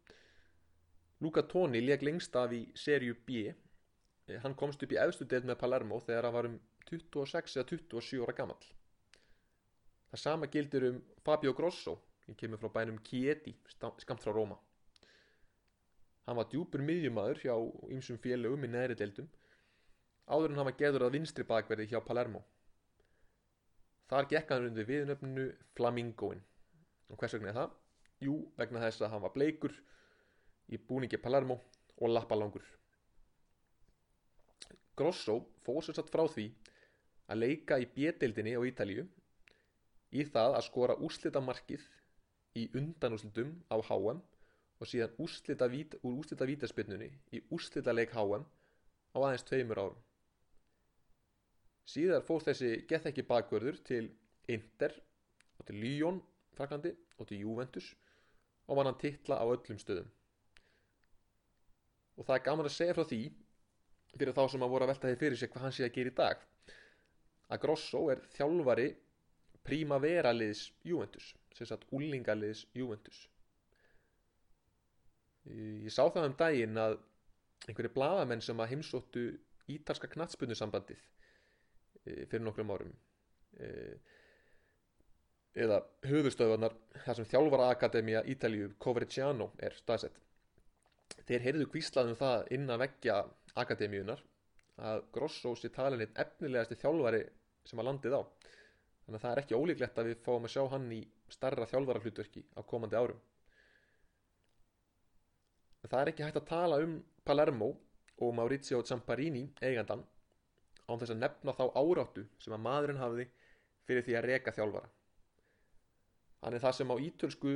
Luca 1.24 1.46
Toni 1.54 1.80
leik 1.80 2.04
lengst 2.04 2.36
af 2.36 2.52
í 2.52 2.60
serju 2.82 3.16
B. 3.24 3.46
Hann 4.44 4.58
komst 4.60 4.84
upp 4.84 4.92
í 4.92 4.98
efstu 5.00 5.24
deild 5.24 5.48
með 5.48 5.62
Palermo 5.62 6.02
þegar 6.04 6.28
hann 6.28 6.36
var 6.36 6.50
um 6.50 6.58
26 6.90 7.56
eða 7.56 7.68
27 7.72 8.26
ára 8.26 8.36
gammal 8.42 8.60
það 10.10 10.24
sama 10.26 10.50
gildir 10.52 10.90
um 10.90 11.00
Fabio 11.24 11.56
Grosso 11.56 11.96
hann 12.26 12.36
kemur 12.36 12.60
frá 12.60 12.76
bænum 12.76 13.00
Chieti 13.08 13.56
skamt 13.72 14.20
frá 14.20 14.36
Róma 14.36 14.60
hann 16.26 16.38
var 16.38 16.48
djúpur 16.50 16.82
miðjumadur 16.86 17.40
hjá 17.42 17.54
ýmsum 17.94 18.18
félögum 18.22 18.66
í 18.66 18.70
neðri 18.70 18.96
deildum 18.98 19.30
áður 20.26 20.52
en 20.52 20.60
hann 20.60 20.68
var 20.70 20.78
geður 20.78 21.06
að 21.06 21.16
vinstri 21.16 21.44
bakverði 21.46 21.88
hjá 21.90 21.98
Palermo. 22.06 22.42
Þar 24.10 24.28
gekk 24.30 24.52
hann 24.52 24.68
undir 24.68 24.86
viðnöfninu 24.88 25.46
Flamingoin 25.76 26.42
og 27.10 27.18
hvers 27.18 27.34
vegna 27.36 27.50
er 27.52 27.58
það? 27.58 27.72
Jú, 28.22 28.36
vegna 28.56 28.84
þess 28.84 29.02
að 29.02 29.14
hann 29.14 29.24
var 29.24 29.34
bleikur 29.34 29.74
í 30.72 30.78
búningi 30.78 31.18
Palermo 31.20 31.58
og 31.98 32.12
lappalangur. 32.12 32.64
Grosso 34.96 35.38
fór 35.64 35.82
sér 35.82 35.98
satt 35.98 36.12
frá 36.12 36.22
því 36.28 36.46
að 37.32 37.42
leika 37.42 37.78
í 37.80 37.88
bjedeildinni 37.96 38.54
á 38.54 38.62
Ítalíu 38.68 39.06
í 40.12 40.24
það 40.28 40.58
að 40.58 40.66
skora 40.68 40.98
úrslita 41.00 41.40
markið 41.42 41.84
í 42.60 42.68
undanúrslitum 42.78 43.54
á 43.72 43.76
HM 43.80 44.20
og 44.82 44.88
síðan 44.90 45.14
úrslita 45.22 45.68
vít, 45.70 45.94
úr 46.02 46.16
úrslita 46.18 46.46
vítaspinnunni 46.48 47.06
í 47.30 47.40
úrslita 47.54 47.94
leik 47.94 48.10
HM 48.16 48.42
á 49.14 49.18
aðeins 49.20 49.44
tveimur 49.46 49.78
árum. 49.78 50.00
Síðar 51.86 52.24
fór 52.26 52.42
þessi 52.42 52.72
gethekki 52.90 53.22
bakvörður 53.28 53.78
til 53.86 54.08
Inter 54.50 54.94
og 55.58 55.68
til 55.68 55.78
Lyon 55.78 56.18
Fraklandi 56.56 56.92
og 57.18 57.28
til 57.30 57.44
Juventus 57.44 57.92
og 58.66 58.78
vann 58.78 58.90
hann 58.90 58.98
titla 58.98 59.38
á 59.38 59.46
öllum 59.46 59.78
stöðum. 59.78 60.10
Og 62.18 62.26
það 62.26 62.36
er 62.36 62.46
gaman 62.48 62.68
að 62.68 62.76
segja 62.76 62.96
frá 62.98 63.06
því 63.06 63.22
fyrir 64.16 64.34
þá 64.36 64.42
sem 64.50 64.66
að 64.66 64.74
voru 64.74 64.86
að 64.86 64.92
velta 64.92 65.12
því 65.12 65.20
fyrir 65.22 65.40
sig 65.40 65.52
hvað 65.52 65.66
hann 65.66 65.76
sé 65.76 65.86
að 65.86 65.94
gera 65.98 66.12
í 66.12 66.16
dag 66.18 66.42
að 67.52 67.62
Grosso 67.62 68.02
er 68.12 68.22
þjálfari 68.34 68.88
Primavera 69.62 70.32
liðs 70.34 70.72
Juventus 70.82 71.30
sem 71.54 71.68
sagt 71.68 71.86
úlingaliðs 71.94 72.66
Juventus 72.74 73.28
ég 75.50 75.90
sá 75.90 76.04
það 76.06 76.28
um 76.28 76.36
daginn 76.38 76.78
að 76.78 76.98
einhverju 77.68 77.94
bladamenn 77.94 78.42
sem 78.44 78.60
að 78.62 78.72
heimsóttu 78.74 79.24
ítalska 79.70 80.10
knattspunnusambandið 80.10 81.02
fyrir 82.02 82.42
nokkrum 82.42 82.72
árum 82.74 82.94
eða 85.62 85.82
höfustöðunar 86.08 86.74
þar 87.04 87.18
sem 87.18 87.28
þjálfara 87.28 87.68
akademia 87.74 88.22
Ítalíu 88.24 88.70
Coverciano 88.80 89.50
er 89.60 89.74
staðsett. 89.76 90.14
Þeir 91.28 91.44
heyrðu 91.46 91.66
kvíslaðum 91.74 92.16
það 92.16 92.46
inn 92.56 92.70
að 92.72 92.84
veggja 92.86 93.18
akademíunar 93.60 94.22
að 94.82 95.02
Grosso 95.12 95.52
sé 95.58 95.68
talin 95.74 96.00
eitt 96.00 96.16
efnilegasti 96.18 96.78
þjálfari 96.80 97.26
sem 97.68 97.82
að 97.82 97.88
landið 97.90 98.16
á. 98.16 98.22
Þannig 99.04 99.18
að 99.18 99.24
það 99.26 99.32
er 99.32 99.42
ekki 99.42 99.58
ólíklegt 99.58 100.00
að 100.00 100.08
við 100.08 100.24
fáum 100.24 100.48
að 100.48 100.54
sjá 100.54 100.62
hann 100.72 100.88
í 100.96 101.02
starra 101.32 101.68
þjálfara 101.68 102.02
hlutverki 102.02 102.46
á 102.56 102.60
komandi 102.64 102.96
árum 102.96 103.20
það 105.92 106.00
er 106.00 106.10
ekki 106.12 106.24
hægt 106.24 106.40
að 106.40 106.48
tala 106.48 106.80
um 106.80 106.96
Palermo 107.28 107.68
og 108.24 108.34
Maurizio 108.34 108.80
Zamparini 108.88 109.42
eigandan 109.60 110.02
án 110.88 111.00
þess 111.00 111.12
að 111.12 111.20
nefna 111.20 111.54
þá 111.58 111.64
áráttu 111.76 112.24
sem 112.40 112.54
að 112.56 112.64
maðurinn 112.64 113.00
hafði 113.02 113.26
fyrir 113.86 114.06
því 114.06 114.16
að 114.16 114.26
reka 114.30 114.54
þjálfara. 114.56 114.88
Hann 116.42 116.56
er 116.56 116.64
það 116.64 116.76
sem 116.78 116.94
á 116.94 116.96
ítölsku 117.06 117.52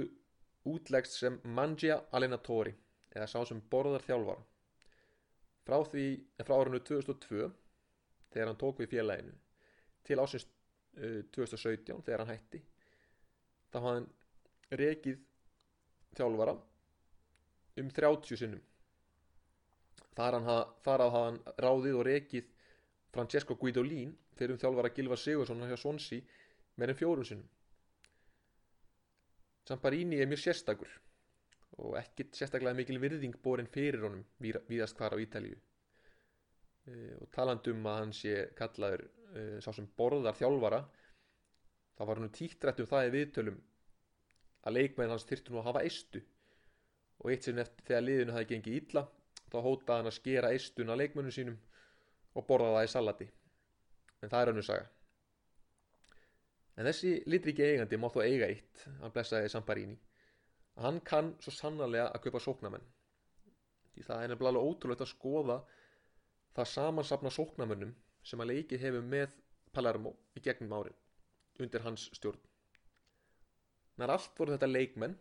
útlegst 0.68 1.16
sem 1.16 1.40
mangia 1.56 1.96
allenatori 2.12 2.74
eða 3.14 3.30
sá 3.30 3.38
sem 3.48 3.62
borðar 3.72 4.04
þjálfara. 4.04 4.44
Frá 5.66 5.78
því 5.88 6.06
frá 6.44 6.54
árunnu 6.58 6.82
2002 6.84 7.48
þegar 8.34 8.50
hann 8.50 8.60
tók 8.60 8.82
við 8.82 8.92
félaginu 8.92 9.34
til 10.06 10.20
ásins 10.22 10.44
uh, 10.44 11.22
2017 11.32 12.04
þegar 12.04 12.22
hann 12.22 12.34
hætti 12.34 12.60
þá 13.72 13.78
hafði 13.80 13.94
hann 13.96 14.10
rekið 14.82 15.22
þjálfara 16.18 16.56
um 17.80 17.90
30 17.92 18.40
sinnum. 18.40 18.62
Þar, 20.16 20.38
hann, 20.40 20.70
þar 20.84 21.04
að 21.04 21.16
hann 21.16 21.40
ráðið 21.60 21.98
og 22.00 22.06
rekið 22.08 22.52
Francesco 23.12 23.56
Guidolin 23.60 24.14
fyrir 24.36 24.54
um 24.54 24.60
þjálfara 24.60 24.92
Gilvar 24.96 25.20
Sigursson 25.20 25.64
hjá 25.68 25.76
Swansea 25.80 26.24
með 26.76 26.92
enn 26.92 26.98
fjórum 27.00 27.28
sinnum. 27.28 27.48
Samparini 29.66 30.20
er 30.22 30.28
mjög 30.30 30.44
sérstakur 30.44 30.92
og 31.82 31.96
ekkit 32.00 32.36
sérstaklega 32.38 32.76
mikil 32.78 33.00
virðing 33.02 33.36
borin 33.44 33.68
fyrir 33.68 34.06
honum 34.06 34.22
víðast 34.40 34.96
hvar 34.96 35.16
á 35.16 35.20
Ítalíu. 35.20 35.56
E, 36.86 36.92
og 37.18 37.28
talandum 37.34 37.88
að 37.90 37.98
hann 38.00 38.14
sé 38.14 38.34
kallaður 38.56 39.02
e, 39.34 39.42
sá 39.64 39.72
sem 39.74 39.88
borðar 39.98 40.38
þjálfara 40.38 40.84
þá 41.98 42.02
var 42.06 42.20
hann 42.20 42.32
tíktrætt 42.32 42.80
um 42.80 42.88
það 42.88 43.08
í 43.08 43.14
viðtölum 43.16 43.58
að 44.66 44.78
leikmenn 44.78 45.12
hans 45.12 45.26
þyrtu 45.28 45.52
nú 45.52 45.60
að 45.60 45.68
hafa 45.72 45.84
eistu 45.88 46.22
og 47.22 47.30
eitt 47.32 47.46
sinn 47.46 47.62
eftir 47.62 47.88
þegar 47.90 48.06
liðinu 48.08 48.36
hafi 48.36 48.50
gengið 48.52 48.80
illa 48.80 49.06
þá 49.46 49.56
hótaði 49.62 49.96
hann 50.00 50.10
að 50.10 50.18
skera 50.18 50.52
eistun 50.52 50.92
að 50.92 51.02
leikmennum 51.02 51.34
sínum 51.34 51.56
og 52.36 52.46
borða 52.48 52.74
það 52.76 52.88
í 52.88 52.92
salati 52.92 53.30
en 54.22 54.32
það 54.32 54.40
er 54.42 54.52
önnu 54.52 54.66
saga 54.66 54.92
En 56.76 56.84
þessi 56.84 57.12
litriki 57.32 57.64
eigandi 57.64 57.96
má 57.96 58.10
þó 58.12 58.20
eiga 58.22 58.50
eitt, 58.52 58.82
hann 59.00 59.12
blessaði 59.12 59.48
Samparini, 59.48 59.96
að 60.76 60.88
hann 60.88 60.98
kann 61.08 61.30
svo 61.40 61.54
sannarlega 61.56 62.10
að 62.12 62.26
kaupa 62.26 62.42
sóknamenn. 62.44 62.84
Því 63.94 64.04
það 64.04 64.24
er 64.24 64.32
nefnilega 64.32 64.64
ótrúlegt 64.68 65.04
að 65.06 65.12
skoða 65.14 65.56
það 66.56 66.68
samansapna 66.74 67.32
sóknamönnum 67.32 67.94
sem 68.26 68.42
að 68.44 68.52
leikið 68.52 68.84
hefur 68.84 69.08
með 69.14 69.38
Palermo 69.72 70.12
í 70.36 70.42
gegnum 70.44 70.74
árin 70.76 71.00
undir 71.64 71.84
hans 71.86 72.10
stjórn. 72.18 72.42
Nær 73.96 74.12
allt 74.12 74.36
voru 74.36 74.52
þetta 74.52 74.68
leikmenn 74.68 75.16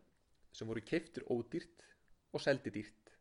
sem 0.55 0.67
voru 0.67 0.83
keiftir 0.85 1.27
ódýrt 1.31 1.83
og 2.33 2.43
seldi 2.43 2.71
dýrt. 2.71 3.11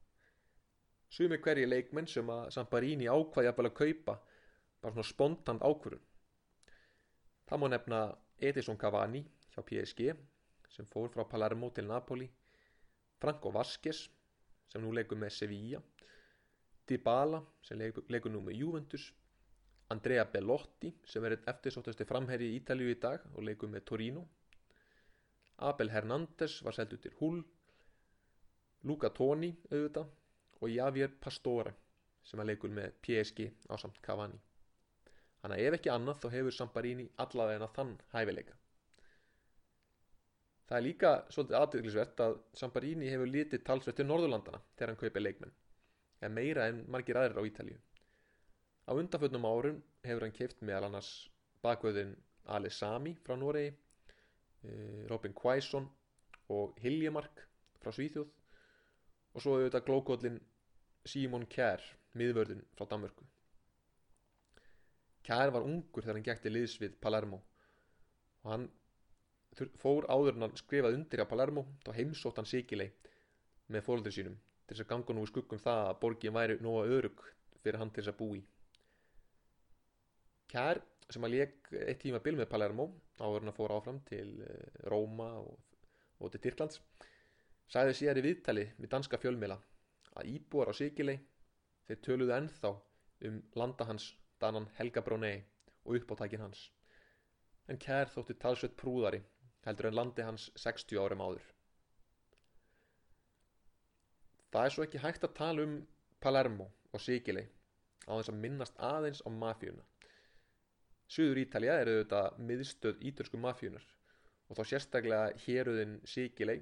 Sumi 1.11 1.39
hverji 1.39 1.67
leikmenn 1.69 2.09
sem 2.11 2.31
að 2.31 2.49
Samparini 2.55 3.11
ákvaði 3.11 3.51
að 3.51 3.59
bara 3.61 3.75
kaupa 3.75 4.15
bara 4.83 4.93
svona 4.93 5.09
spontant 5.09 5.63
ákvörun. 5.65 6.03
Það 7.49 7.61
má 7.61 7.69
nefna 7.71 8.01
Edison 8.39 8.79
Cavani 8.81 9.23
hjá 9.55 9.63
PSG 9.65 10.15
sem 10.75 10.87
fór 10.91 11.11
frá 11.13 11.25
Palermo 11.31 11.71
til 11.71 11.87
Napoli, 11.87 12.27
Franco 13.21 13.53
Vasquez 13.55 14.09
sem 14.73 14.83
nú 14.83 14.91
leikur 14.93 15.21
með 15.21 15.37
Sevilla, 15.39 15.81
Dybala 16.89 17.41
sem 17.65 17.79
leikur, 17.81 18.05
leikur 18.13 18.33
nú 18.33 18.43
með 18.45 18.59
Juventus, 18.61 19.07
Andrea 19.95 20.25
Bellotti 20.29 20.91
sem 21.09 21.25
er 21.25 21.39
eftirsóttasti 21.39 22.05
framherri 22.09 22.51
í 22.51 22.59
Ítalíu 22.59 22.91
í 22.93 22.99
dag 23.01 23.25
og 23.33 23.45
leikur 23.47 23.71
með 23.73 23.87
Torino, 23.89 24.25
Abel 25.59 25.91
Hernández 25.91 26.63
var 26.65 26.75
seldur 26.75 26.99
til 27.03 27.15
Hull, 27.21 27.43
Luca 28.83 29.09
Toni 29.15 29.53
auðvitað 29.71 30.11
og 30.61 30.71
Javier 30.71 31.15
Pastore 31.21 31.75
sem 32.25 32.41
er 32.41 32.49
leikur 32.51 32.73
með 32.73 32.97
PSG 33.05 33.47
á 33.71 33.75
samt 33.81 34.01
Cavani. 34.05 34.41
Þannig 35.43 35.61
að 35.61 35.67
ef 35.69 35.77
ekki 35.79 35.93
annað 35.93 36.21
þá 36.23 36.29
hefur 36.33 36.57
Samparini 36.57 37.07
allavega 37.21 37.69
þann 37.77 37.97
hæfileika. 38.15 38.55
Það 40.65 40.77
er 40.79 40.85
líka 40.87 41.11
svolítið 41.29 41.59
aðdeglisvert 41.59 42.21
að 42.25 42.39
Samparini 42.57 43.11
hefur 43.13 43.29
litið 43.29 43.65
talsvert 43.67 43.99
til 44.01 44.07
Norðurlandana 44.09 44.63
þegar 44.73 44.93
hann 44.93 45.01
kaupir 45.03 45.25
leikmenn, 45.25 45.53
en 46.25 46.33
meira 46.33 46.69
en 46.71 46.81
margir 46.89 47.21
aðrir 47.21 47.41
á 47.45 47.49
Ítalíu. 47.51 47.77
Á 48.89 48.93
undanfötnum 48.97 49.45
árum 49.49 49.83
hefur 50.05 50.25
hann 50.25 50.37
keift 50.39 50.65
meðal 50.65 50.89
annars 50.89 51.11
bakvöðin 51.65 52.17
Ali 52.57 52.73
Sami 52.73 53.13
frá 53.27 53.37
Noregi, 53.37 53.75
Robin 55.11 55.35
Quaison 55.37 55.89
og 56.55 56.79
Hiljemark 56.83 57.45
frá 57.83 57.93
Svíþjóð. 57.93 58.31
Og 59.35 59.43
svo 59.43 59.57
auðvitað 59.59 59.87
glókóllin 59.89 60.39
Simon 61.11 61.47
Kjær, 61.51 61.83
miðvörðin 62.15 62.63
frá 62.79 62.87
Danmörku. 62.91 63.27
Kjær 65.25 65.53
var 65.55 65.67
ungur 65.67 66.05
þegar 66.05 66.19
hann 66.19 66.27
gekk 66.29 66.43
til 66.45 66.55
liðs 66.55 66.79
við 66.81 66.97
Palermo. 67.03 67.41
Og 68.45 68.53
hann 68.53 68.69
fór 69.81 70.07
áður 70.11 70.37
en 70.37 70.47
hann 70.47 70.57
skrifaði 70.59 70.99
undir 70.99 71.23
á 71.23 71.31
Palermo 71.31 71.65
þá 71.85 71.93
heimsótt 71.99 72.41
hann 72.41 72.49
Sikilei 72.49 72.91
með 73.73 73.87
fólöldur 73.87 74.15
sínum 74.15 74.35
til 74.65 74.75
þess 74.75 74.85
að 74.85 74.91
ganga 74.91 75.17
nú 75.17 75.25
í 75.25 75.31
skuggum 75.31 75.61
það 75.63 75.83
að 75.91 76.01
borgin 76.03 76.35
væri 76.35 76.57
nóga 76.65 76.89
örug 76.97 77.23
fyrir 77.63 77.79
hann 77.81 77.93
til 77.95 78.03
þess 78.03 78.13
að 78.15 78.19
búi 78.21 78.41
Kjær 80.53 80.81
sem 81.13 81.27
að 81.27 81.35
lék 81.37 81.71
eitt 81.85 82.01
tíma 82.03 82.21
bil 82.25 82.37
með 82.39 82.51
Palermo 82.53 82.89
áður 83.21 83.45
en 83.45 83.53
að 83.53 83.59
fór 83.59 83.75
áfram 83.77 84.01
til 84.09 84.29
eh, 84.47 84.81
Róma 84.91 85.31
og, 85.43 85.59
og 86.21 86.33
til 86.33 86.41
Tyrklands 86.47 86.81
sagði 87.71 87.99
síðar 87.99 88.21
í 88.21 88.27
viðtali 88.29 88.65
við 88.79 88.93
danska 88.95 89.21
fjölmiðla 89.21 89.59
að 90.15 90.31
íbúar 90.33 90.73
á 90.73 90.75
Sikilei 90.79 91.19
þeir 91.89 92.01
töluðu 92.07 92.37
ennþá 92.39 92.73
um 93.29 93.43
landa 93.61 93.89
hans 93.89 94.13
Danan 94.41 94.71
Helga 94.79 95.05
Brónei 95.05 95.37
og 95.85 96.01
uppátækin 96.01 96.45
hans 96.45 96.69
en 97.69 97.81
Kjær 97.81 98.11
þótti 98.13 98.37
talsveit 98.41 98.77
prúðari 98.81 99.23
heldur 99.65 99.89
en 99.89 99.97
landi 99.99 100.25
hans 100.25 100.51
60 100.61 101.01
árum 101.01 101.23
áður. 101.25 101.45
Það 104.53 104.67
er 104.67 104.75
svo 104.75 104.85
ekki 104.87 105.03
hægt 105.03 105.25
að 105.27 105.37
tala 105.39 105.65
um 105.67 105.79
Palermo 106.23 106.69
og 106.93 107.03
Sikilei 107.03 107.47
á 108.07 108.13
þess 108.13 108.31
að 108.33 108.41
minnast 108.45 108.79
aðeins 108.91 109.23
á 109.25 109.29
mafíuna. 109.33 109.83
Suður 111.11 111.43
Ítalja 111.43 111.79
er 111.81 111.91
auðvitað 111.93 112.39
miðstöð 112.49 113.03
ítölsku 113.11 113.41
mafíunar 113.41 113.85
og 114.49 114.59
þá 114.59 114.63
sérstaklega 114.71 115.33
héruðin 115.45 115.99
Sikilei 116.09 116.61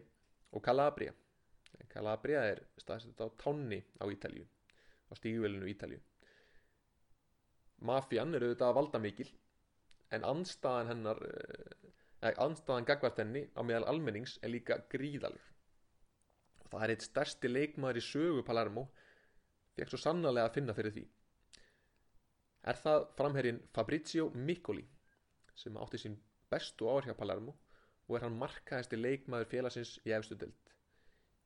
og 0.53 0.65
Calabria. 0.65 1.15
Calabria 1.93 2.43
er 2.51 2.63
staðsett 2.81 3.21
á 3.23 3.27
tánni 3.41 3.81
á 4.03 4.05
Ítalju, 4.11 4.45
á 5.09 5.13
stígvelinu 5.19 5.69
Ítalju. 5.71 6.01
Mafían 7.83 8.35
er 8.35 8.47
auðvitað 8.47 8.77
valdamikil 8.79 9.31
en 10.15 10.27
andstaðan 10.29 10.93
hennar 10.93 11.23
eh, 11.27 12.35
andstaðan 12.37 12.87
gagvart 12.87 13.19
henni 13.23 13.47
á 13.59 13.61
meðal 13.67 13.89
almennings 13.91 14.37
er 14.43 14.53
líka 14.53 14.79
gríðaleg 14.93 15.49
og 16.63 16.69
það 16.71 16.85
er 16.85 16.93
eitt 16.95 17.07
stærsti 17.07 17.51
leikmaður 17.51 17.99
í 17.99 18.05
sögu 18.07 18.45
Palermo 18.47 18.87
fekk 19.77 19.91
svo 19.91 20.01
sannarlega 20.03 20.51
að 20.51 20.59
finna 20.59 20.77
fyrir 20.77 20.95
því 20.95 21.05
er 22.63 22.79
það 22.79 23.07
framherrin 23.19 23.61
Fabrizio 23.75 24.29
Miccoli 24.35 24.85
sem 25.59 25.77
átti 25.83 26.01
sín 26.01 26.19
bestu 26.53 26.89
ár 26.91 27.07
hjá 27.07 27.15
Palermo 27.19 27.57
og 28.09 28.17
er 28.17 28.27
hann 28.27 28.39
markaðasti 28.39 28.99
leikmaður 28.99 29.51
félagsins 29.51 29.97
í 30.07 30.13
efstu 30.15 30.37
deild. 30.39 30.73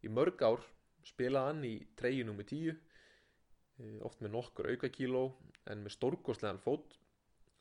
Í 0.05 0.11
mörg 0.12 0.42
ár 0.44 0.62
spilaði 1.07 1.52
hann 1.52 1.64
í 1.64 1.74
treyjunum 1.98 2.38
með 2.40 2.48
tíu 2.52 2.74
eh, 2.74 3.98
oft 4.07 4.22
með 4.24 4.35
nokkur 4.37 4.70
aukakíló 4.72 5.26
en 5.70 5.85
með 5.85 5.96
stórkostlegan 5.96 6.62
fót 6.62 6.98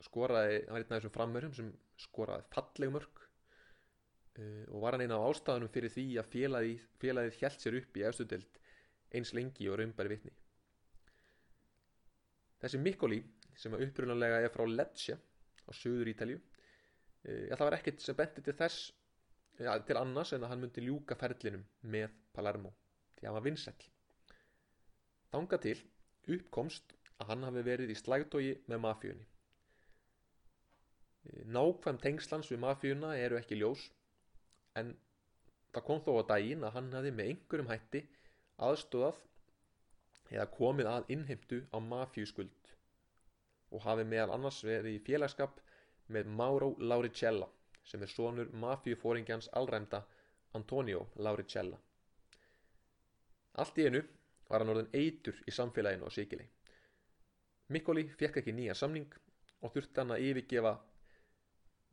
skoraði, 0.03 0.63
hann 0.65 0.75
var 0.75 0.83
einn 0.83 0.91
af 0.91 0.99
þessum 0.99 1.15
framverjum 1.15 1.55
sem 1.55 1.71
skoraði 2.01 2.47
falleg 2.53 2.91
mörg 2.93 3.21
uh, 3.21 4.63
og 4.73 4.81
var 4.83 4.95
hann 4.95 5.05
eina 5.05 5.19
af 5.19 5.29
ástæðunum 5.31 5.71
fyrir 5.71 5.93
því 5.93 6.05
að 6.19 6.31
félagið, 6.33 6.87
félagið 7.01 7.39
hjælt 7.39 7.63
sér 7.63 7.79
upp 7.79 7.99
í 7.99 8.05
efstu 8.09 8.27
deild 8.29 8.59
eins 9.15 9.31
lengi 9.37 9.69
og 9.71 9.79
raumbæri 9.79 10.11
vitni. 10.11 10.33
Þessi 12.59 12.81
Mikkoli 12.81 13.21
sem 13.59 13.73
upprunalega 13.77 14.41
er 14.43 14.53
frá 14.53 14.65
Lecce 14.67 15.15
á 15.15 15.71
söður 15.73 16.11
Ítalju 16.11 16.39
já, 17.25 17.55
það 17.55 17.65
var 17.65 17.77
ekkert 17.79 18.03
sem 18.03 18.17
benti 18.17 18.43
til 18.45 18.55
þess 18.57 18.89
já, 19.59 19.71
til 19.87 19.99
annars 19.99 20.33
en 20.35 20.45
að 20.45 20.53
hann 20.53 20.63
myndi 20.65 20.83
ljúka 20.85 21.17
ferlinum 21.19 21.63
með 21.95 22.13
Palermo 22.35 22.73
því 23.15 23.23
að 23.23 23.29
hann 23.29 23.37
var 23.37 23.45
vinsæll. 23.45 23.85
Þanga 25.31 25.59
til 25.63 25.77
uppkomst 26.35 26.95
að 27.19 27.31
hann 27.31 27.47
hafi 27.47 27.63
verið 27.65 27.93
í 27.93 27.97
slægtói 27.99 28.49
með 28.71 28.81
mafíunni. 28.83 29.27
Nákvæm 31.55 31.99
tengslans 32.03 32.51
við 32.51 32.61
mafíuna 32.61 33.15
eru 33.17 33.39
ekki 33.39 33.57
ljós 33.57 33.87
en 34.77 34.91
það 35.73 35.87
kom 35.87 36.03
þó 36.05 36.11
á 36.21 36.23
daginn 36.35 36.65
að 36.67 36.75
hann 36.77 36.91
hafi 36.93 37.13
með 37.15 37.31
einhverjum 37.31 37.71
hætti 37.71 38.03
aðstóðað 38.67 39.23
eða 40.35 40.45
komið 40.53 40.91
að 40.91 41.09
innheimtu 41.15 41.61
á 41.73 41.77
mafíuskuld 41.81 42.64
og 43.75 43.83
hafi 43.83 44.05
meðal 44.07 44.33
annars 44.37 44.61
verið 44.65 44.97
í 44.97 45.03
félagskap 45.05 45.59
með 46.15 46.31
Mauro 46.39 46.71
Lauricella 46.79 47.47
sem 47.85 48.01
er 48.01 48.11
sonur 48.11 48.51
mafíufóringjans 48.63 49.51
allræmda 49.59 50.01
Antonio 50.57 51.05
Lauricella 51.27 51.77
Allt 53.61 53.77
í 53.79 53.87
einu 53.87 54.01
var 54.49 54.61
hann 54.63 54.73
orðin 54.73 54.91
eitur 54.93 55.37
í 55.47 55.53
samfélaginu 55.53 56.07
á 56.07 56.15
Sikilei 56.15 56.47
Mikkoli 57.75 58.07
fekk 58.19 58.41
ekki 58.41 58.53
nýja 58.53 58.75
samning 58.77 59.13
og 59.61 59.73
þurfti 59.73 60.01
hann 60.01 60.13
að 60.15 60.25
yfirgefa 60.29 60.73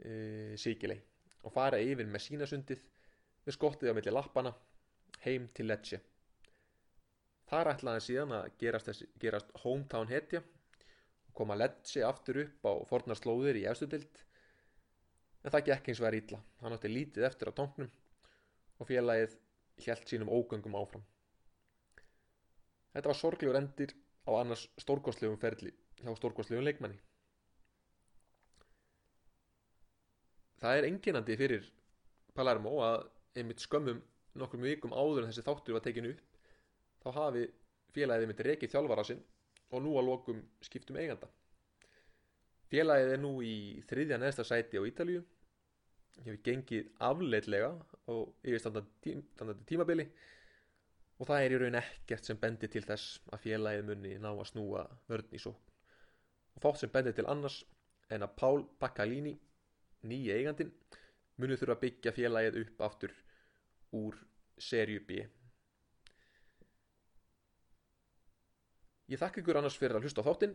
e, 0.05 0.13
Sikilei 0.61 1.01
og 1.43 1.55
fara 1.55 1.81
yfir 1.81 2.09
með 2.09 2.27
sínasundið 2.27 2.83
með 3.47 3.57
skottið 3.57 3.93
á 3.93 3.97
milli 3.97 4.15
lappana 4.15 4.53
heim 5.25 5.49
til 5.55 5.69
Lecce. 5.71 6.01
Þar 7.51 7.73
ætlaði 7.75 8.05
síðan 8.07 8.35
að 8.39 8.51
gerast, 8.61 8.89
þessi, 8.89 9.09
gerast 9.21 9.51
hometown 9.65 10.11
hetja 10.11 10.43
koma 11.37 11.57
Lecce 11.57 12.05
aftur 12.07 12.43
upp 12.45 12.69
á 12.69 12.73
fornar 12.89 13.19
slóðir 13.19 13.59
í 13.61 13.65
efstudild 13.71 14.23
en 15.43 15.55
það 15.55 15.67
gekk 15.71 15.91
eins 15.91 16.03
og 16.03 16.09
er 16.09 16.19
ítla. 16.19 16.41
Hann 16.63 16.77
átti 16.77 16.91
lítið 16.93 17.27
eftir 17.29 17.51
á 17.51 17.57
tónknum 17.59 17.91
og 18.79 18.89
félagið 18.89 19.39
hjælt 19.83 20.09
sínum 20.11 20.31
ógöngum 20.31 20.77
áfram. 20.79 21.05
Þetta 22.93 23.09
var 23.09 23.19
sorglegur 23.19 23.59
endir 23.59 23.95
á 24.29 24.31
annars 24.39 24.67
stórkostlegum 24.85 25.41
ferli 25.41 25.73
hjá 26.03 26.13
stórkostlegum 26.19 26.67
leikmanni. 26.67 26.99
Það 30.63 30.79
er 30.79 30.89
enginandi 30.91 31.39
fyrir 31.41 31.71
Palermo 32.37 32.77
að 32.85 33.09
einmitt 33.41 33.65
skömmum 33.65 34.03
nokkrum 34.39 34.63
vikum 34.65 34.95
áður 34.95 35.25
en 35.25 35.33
þessi 35.33 35.45
þáttur 35.47 35.77
var 35.77 35.85
tekinu 35.85 36.13
upp 36.15 36.39
þá 37.03 37.09
hafi 37.19 37.47
félagið 37.97 38.27
einmitt 38.27 38.45
rekið 38.47 38.75
þjálfara 38.75 39.05
sinn 39.09 39.25
og 39.73 39.83
nú 39.85 39.95
að 39.99 40.09
lokum 40.09 40.43
skiptum 40.65 40.99
eiganda. 41.01 41.29
Félagið 42.73 43.15
er 43.15 43.21
nú 43.21 43.33
í 43.45 43.57
þriðja 43.89 44.19
neðsta 44.21 44.45
sæti 44.49 44.81
á 44.81 44.89
Ítalíu. 44.89 45.23
Hefur 46.23 46.39
gengið 46.45 46.89
afleitlega 47.01 47.73
og 48.13 48.35
yfirstandandi 48.45 49.65
tímabili. 49.69 50.07
Og 51.21 51.29
það 51.29 51.45
er 51.45 51.55
í 51.55 51.61
raun 51.61 51.79
ekkert 51.81 52.29
sem 52.29 52.41
bendir 52.41 52.73
til 52.73 52.85
þess 52.85 53.21
að 53.33 53.45
félagið 53.47 53.87
munni 53.89 54.17
ná 54.21 54.31
að 54.33 54.49
snúa 54.53 54.87
vörn 55.09 55.37
í 55.37 55.41
sókn. 55.41 55.69
Og 56.57 56.65
fátt 56.65 56.83
sem 56.83 56.93
bendir 56.93 57.17
til 57.17 57.29
annars 57.31 57.63
en 58.13 58.25
að 58.27 58.35
Pál 58.41 58.65
Baccalini 58.81 59.37
nýja 60.09 60.37
eigandin 60.41 60.73
munu 61.41 61.57
þurfa 61.57 61.77
að 61.77 61.85
byggja 61.85 62.17
félagið 62.17 62.59
upp 62.65 62.83
aftur 62.89 63.15
úr 63.97 64.19
serju 64.59 65.05
Ég 69.13 69.21
þakka 69.21 69.43
ykkur 69.43 69.61
annars 69.61 69.77
fyrir 69.81 69.99
að 69.99 70.07
hlusta 70.07 70.25
á 70.25 70.29
þáttinn. 70.29 70.55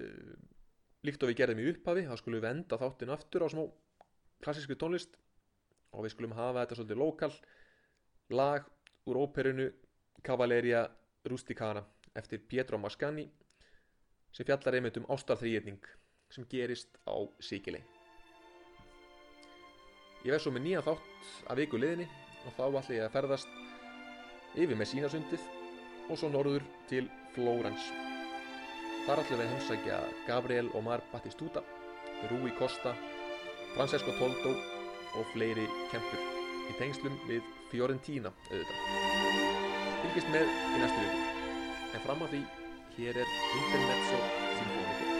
Uh, 0.00 0.38
Líkt 1.06 1.22
og 1.24 1.30
við 1.30 1.38
gerðum 1.38 1.62
í 1.62 1.70
upphafi 1.70 2.02
þá 2.04 2.16
skulum 2.20 2.42
við 2.42 2.50
enda 2.50 2.76
þáttinn 2.76 3.12
aftur 3.14 3.46
á 3.46 3.48
smá 3.48 3.62
klassísku 4.44 4.76
tónlist. 4.76 5.14
Og 5.96 6.04
við 6.04 6.12
skulum 6.12 6.34
hafa 6.36 6.64
þetta 6.64 6.76
svolítið 6.76 7.00
lokal 7.00 7.32
lag 8.36 8.66
úr 9.08 9.22
óperunu 9.24 9.70
Cavalleria 10.22 10.84
Rusticana 11.24 11.82
eftir 12.14 12.42
Pietro 12.48 12.78
Mascagni 12.78 13.26
sem 14.34 14.46
fjallar 14.46 14.76
einmitt 14.78 14.98
um 15.00 15.08
ástarþrýjetning 15.10 15.80
sem 16.30 16.46
gerist 16.50 17.00
á 17.06 17.16
Sikilei 17.42 17.82
Ég 20.20 20.30
verð 20.34 20.44
svo 20.44 20.52
með 20.54 20.66
nýjan 20.66 20.86
þátt 20.86 21.48
af 21.50 21.58
viku 21.58 21.80
liðinni 21.80 22.06
og 22.46 22.54
þá 22.56 22.64
ætla 22.66 22.96
ég 22.96 23.06
að 23.06 23.14
ferðast 23.16 23.56
yfir 24.54 24.76
með 24.76 24.90
sínasundið 24.92 25.59
og 26.10 26.18
svo 26.18 26.30
norður 26.32 26.64
til 26.90 27.06
Flórens. 27.34 27.86
Þar 29.06 29.22
ætlum 29.22 29.40
við 29.40 29.52
heimsækja 29.52 30.00
Gabriel 30.26 30.68
Omar 30.78 31.02
Battistuta, 31.12 31.62
Rui 32.30 32.52
Costa, 32.58 32.92
Francesco 33.76 34.12
Toldo 34.18 34.56
og 35.18 35.30
fleiri 35.32 35.66
kempur 35.92 36.26
í 36.70 36.76
tengslum 36.78 37.16
við 37.28 37.46
Fiorentina 37.70 38.34
auðvitað. 38.50 39.70
Fylgist 40.02 40.34
með 40.34 40.50
í 40.50 40.82
næstu 40.82 41.06
viku. 41.06 41.22
En 41.94 42.04
fram 42.06 42.26
að 42.26 42.36
því, 42.36 42.42
hér 42.98 43.24
er 43.24 43.32
Intermezzo 43.62 44.20
Sinfonico. 44.58 45.19